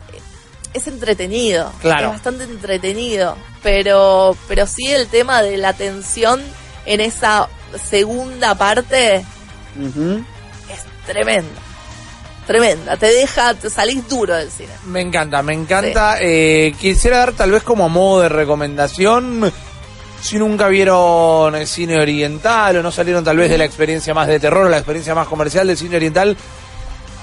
es 0.75 0.89
entretenido. 0.89 1.73
Claro. 1.81 2.07
Es 2.07 2.13
bastante 2.15 2.45
entretenido. 2.45 3.37
Pero, 3.63 4.37
pero 4.49 4.67
sí 4.67 4.93
el 4.93 5.07
tema 5.09 5.41
de 5.43 5.57
la 5.57 5.73
tensión 5.73 6.43
en 6.85 7.01
esa 7.01 7.49
segunda 7.83 8.55
parte 8.57 9.17
es 9.17 10.85
tremenda. 11.07 11.61
Tremenda. 12.47 12.97
Te 12.97 13.07
deja, 13.07 13.55
te 13.55 13.71
salís 13.71 14.07
duro 14.09 14.35
del 14.35 14.51
cine. 14.51 14.73
Me 14.87 15.01
encanta, 15.01 15.43
me 15.43 15.55
encanta. 15.55 16.17
Eh, 16.21 16.75
quisiera 16.79 17.19
dar 17.19 17.33
tal 17.33 17.51
vez 17.53 17.63
como 17.63 17.89
modo 17.89 18.21
de 18.23 18.29
recomendación, 18.29 19.51
si 20.21 20.37
nunca 20.39 20.69
vieron 20.69 21.55
el 21.55 21.67
cine 21.67 21.99
oriental 22.01 22.77
o 22.77 22.83
no 22.83 22.91
salieron 22.91 23.25
tal 23.25 23.37
vez 23.39 23.51
de 23.51 23.59
la 23.59 23.65
experiencia 23.65 24.13
más 24.15 24.27
de 24.29 24.41
terror 24.41 24.67
o 24.67 24.69
la 24.69 24.77
experiencia 24.79 25.15
más 25.15 25.27
comercial 25.29 25.67
del 25.67 25.77
cine 25.79 25.97
oriental, 25.97 26.37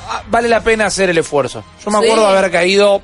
ah, 0.10 0.24
vale 0.30 0.48
la 0.50 0.62
pena 0.64 0.86
hacer 0.88 1.10
el 1.10 1.18
esfuerzo. 1.18 1.64
Yo 1.84 1.92
me 1.92 2.00
Sí. 2.00 2.06
acuerdo 2.06 2.28
haber 2.28 2.52
caído 2.52 3.02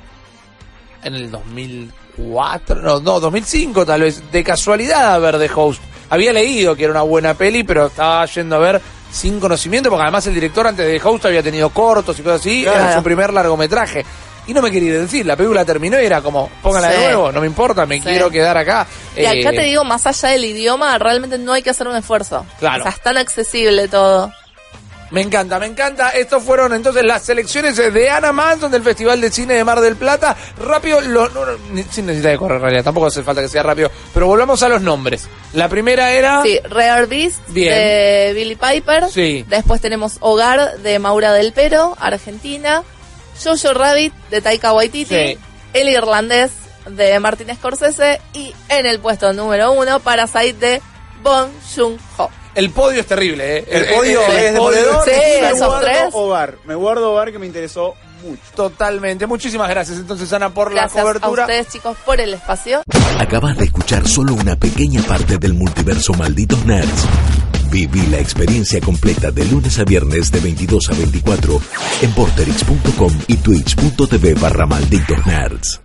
en 1.04 1.14
el 1.14 1.30
2004, 1.30 2.76
no, 2.82 3.00
no, 3.00 3.20
2005 3.20 3.86
tal 3.86 4.00
vez, 4.02 4.22
de 4.32 4.42
casualidad 4.44 5.14
a 5.14 5.18
ver 5.18 5.38
The 5.38 5.50
Host. 5.54 5.80
Había 6.10 6.32
leído 6.32 6.74
que 6.74 6.84
era 6.84 6.92
una 6.92 7.02
buena 7.02 7.34
peli, 7.34 7.64
pero 7.64 7.86
estaba 7.86 8.24
yendo 8.26 8.56
a 8.56 8.58
ver 8.58 8.80
sin 9.10 9.40
conocimiento, 9.40 9.90
porque 9.90 10.02
además 10.02 10.26
el 10.26 10.34
director 10.34 10.66
antes 10.66 10.86
de 10.86 11.00
Host 11.02 11.26
había 11.26 11.42
tenido 11.42 11.70
cortos 11.70 12.18
y 12.18 12.22
cosas 12.22 12.40
así, 12.40 12.62
era 12.66 12.94
su 12.94 13.02
primer 13.02 13.32
largometraje. 13.32 14.04
Y 14.46 14.54
no 14.54 14.62
me 14.62 14.70
quería 14.70 14.94
decir, 14.94 15.26
la 15.26 15.36
película 15.36 15.62
terminó 15.64 16.00
y 16.00 16.06
era 16.06 16.22
como, 16.22 16.48
póngala 16.62 16.88
de 16.88 16.98
nuevo, 16.98 17.30
no 17.32 17.40
me 17.42 17.46
importa, 17.46 17.84
me 17.84 17.96
Sí. 17.96 18.02
quiero 18.04 18.30
quedar 18.30 18.56
acá. 18.56 18.86
Y 19.14 19.26
acá 19.26 19.50
Eh, 19.50 19.56
te 19.56 19.62
digo, 19.64 19.84
más 19.84 20.06
allá 20.06 20.30
del 20.30 20.44
idioma, 20.46 20.96
realmente 20.98 21.36
no 21.36 21.52
hay 21.52 21.62
que 21.62 21.68
hacer 21.70 21.86
un 21.86 21.96
esfuerzo. 21.96 22.46
Claro. 22.58 22.80
O 22.80 22.82
sea, 22.84 22.92
es 22.92 23.00
tan 23.02 23.18
accesible 23.18 23.88
todo. 23.88 24.32
Me 25.10 25.22
encanta, 25.22 25.58
me 25.58 25.66
encanta. 25.66 26.10
Estos 26.10 26.42
fueron 26.42 26.72
entonces 26.74 27.02
las 27.02 27.22
selecciones 27.22 27.76
de 27.76 28.10
Ana 28.10 28.32
Manson 28.32 28.70
del 28.70 28.82
Festival 28.82 29.20
de 29.20 29.30
Cine 29.30 29.54
de 29.54 29.64
Mar 29.64 29.80
del 29.80 29.96
Plata. 29.96 30.36
Rápido, 30.58 31.00
lo, 31.00 31.28
no, 31.30 31.40
sin 31.90 32.06
necesidad 32.06 32.30
de 32.32 32.38
correr 32.38 32.56
en 32.56 32.62
realidad, 32.62 32.84
tampoco 32.84 33.06
hace 33.06 33.22
falta 33.22 33.40
que 33.40 33.48
sea 33.48 33.62
rápido. 33.62 33.90
Pero 34.12 34.26
volvamos 34.26 34.62
a 34.62 34.68
los 34.68 34.82
nombres. 34.82 35.28
La 35.54 35.68
primera 35.68 36.12
era... 36.12 36.42
Sí, 36.42 36.58
Rare 36.68 37.06
Beast 37.06 37.40
Bien. 37.48 37.72
de 37.72 38.32
Billy 38.34 38.56
Piper. 38.56 39.08
Sí. 39.10 39.44
Después 39.48 39.80
tenemos 39.80 40.16
Hogar 40.20 40.78
de 40.78 40.98
Maura 40.98 41.32
del 41.32 41.52
Pero, 41.52 41.96
Argentina. 41.98 42.82
Jojo 43.42 43.72
Rabbit 43.72 44.12
de 44.30 44.40
Taika 44.40 44.72
Waititi. 44.72 45.14
Sí. 45.14 45.38
El 45.72 45.88
Irlandés 45.88 46.50
de 46.86 47.18
Martin 47.20 47.54
Scorsese. 47.54 48.20
Y 48.34 48.52
en 48.68 48.84
el 48.84 49.00
puesto 49.00 49.32
número 49.32 49.72
uno, 49.72 50.00
Parasite 50.00 50.54
de 50.54 50.82
Bong 51.22 51.48
Joon-ho. 51.74 52.30
El 52.54 52.70
podio 52.70 53.00
es 53.00 53.06
terrible, 53.06 53.58
¿eh? 53.58 53.64
El 53.70 53.86
podio 53.94 54.20
el 54.26 54.32
es 54.36 54.52
podio 54.58 54.80
demoledor. 54.82 55.04
Sí, 55.04 55.10
me 55.40 55.46
esos 55.48 55.58
guardo 55.66 55.80
tres. 55.80 56.04
Hogar. 56.12 56.54
Me 56.66 56.74
guardo 56.74 57.12
Hogar 57.12 57.32
que 57.32 57.38
me 57.38 57.46
interesó 57.46 57.94
mucho. 58.24 58.42
Totalmente. 58.56 59.26
Muchísimas 59.26 59.68
gracias 59.68 59.98
entonces, 59.98 60.32
Ana, 60.32 60.50
por 60.52 60.70
Gracias 60.72 60.94
la 60.94 61.00
a 61.00 61.04
cobertura. 61.04 61.42
ustedes, 61.44 61.68
chicos, 61.68 61.96
por 62.04 62.20
el 62.20 62.34
espacio. 62.34 62.82
Acabas 63.18 63.56
de 63.58 63.64
escuchar 63.66 64.06
solo 64.08 64.34
una 64.34 64.56
pequeña 64.56 65.02
parte 65.02 65.38
del 65.38 65.54
multiverso 65.54 66.12
Malditos 66.14 66.64
Nerds. 66.66 67.04
Viví 67.70 68.06
la 68.06 68.18
experiencia 68.18 68.80
completa 68.80 69.30
de 69.30 69.44
lunes 69.44 69.78
a 69.78 69.84
viernes 69.84 70.32
de 70.32 70.40
22 70.40 70.88
a 70.88 70.94
24 70.94 71.60
en 72.02 72.12
porterix.com 72.12 73.12
y 73.26 73.36
twitch.tv 73.36 74.34
barra 74.34 74.66
Malditos 74.66 75.26
Nerds. 75.26 75.80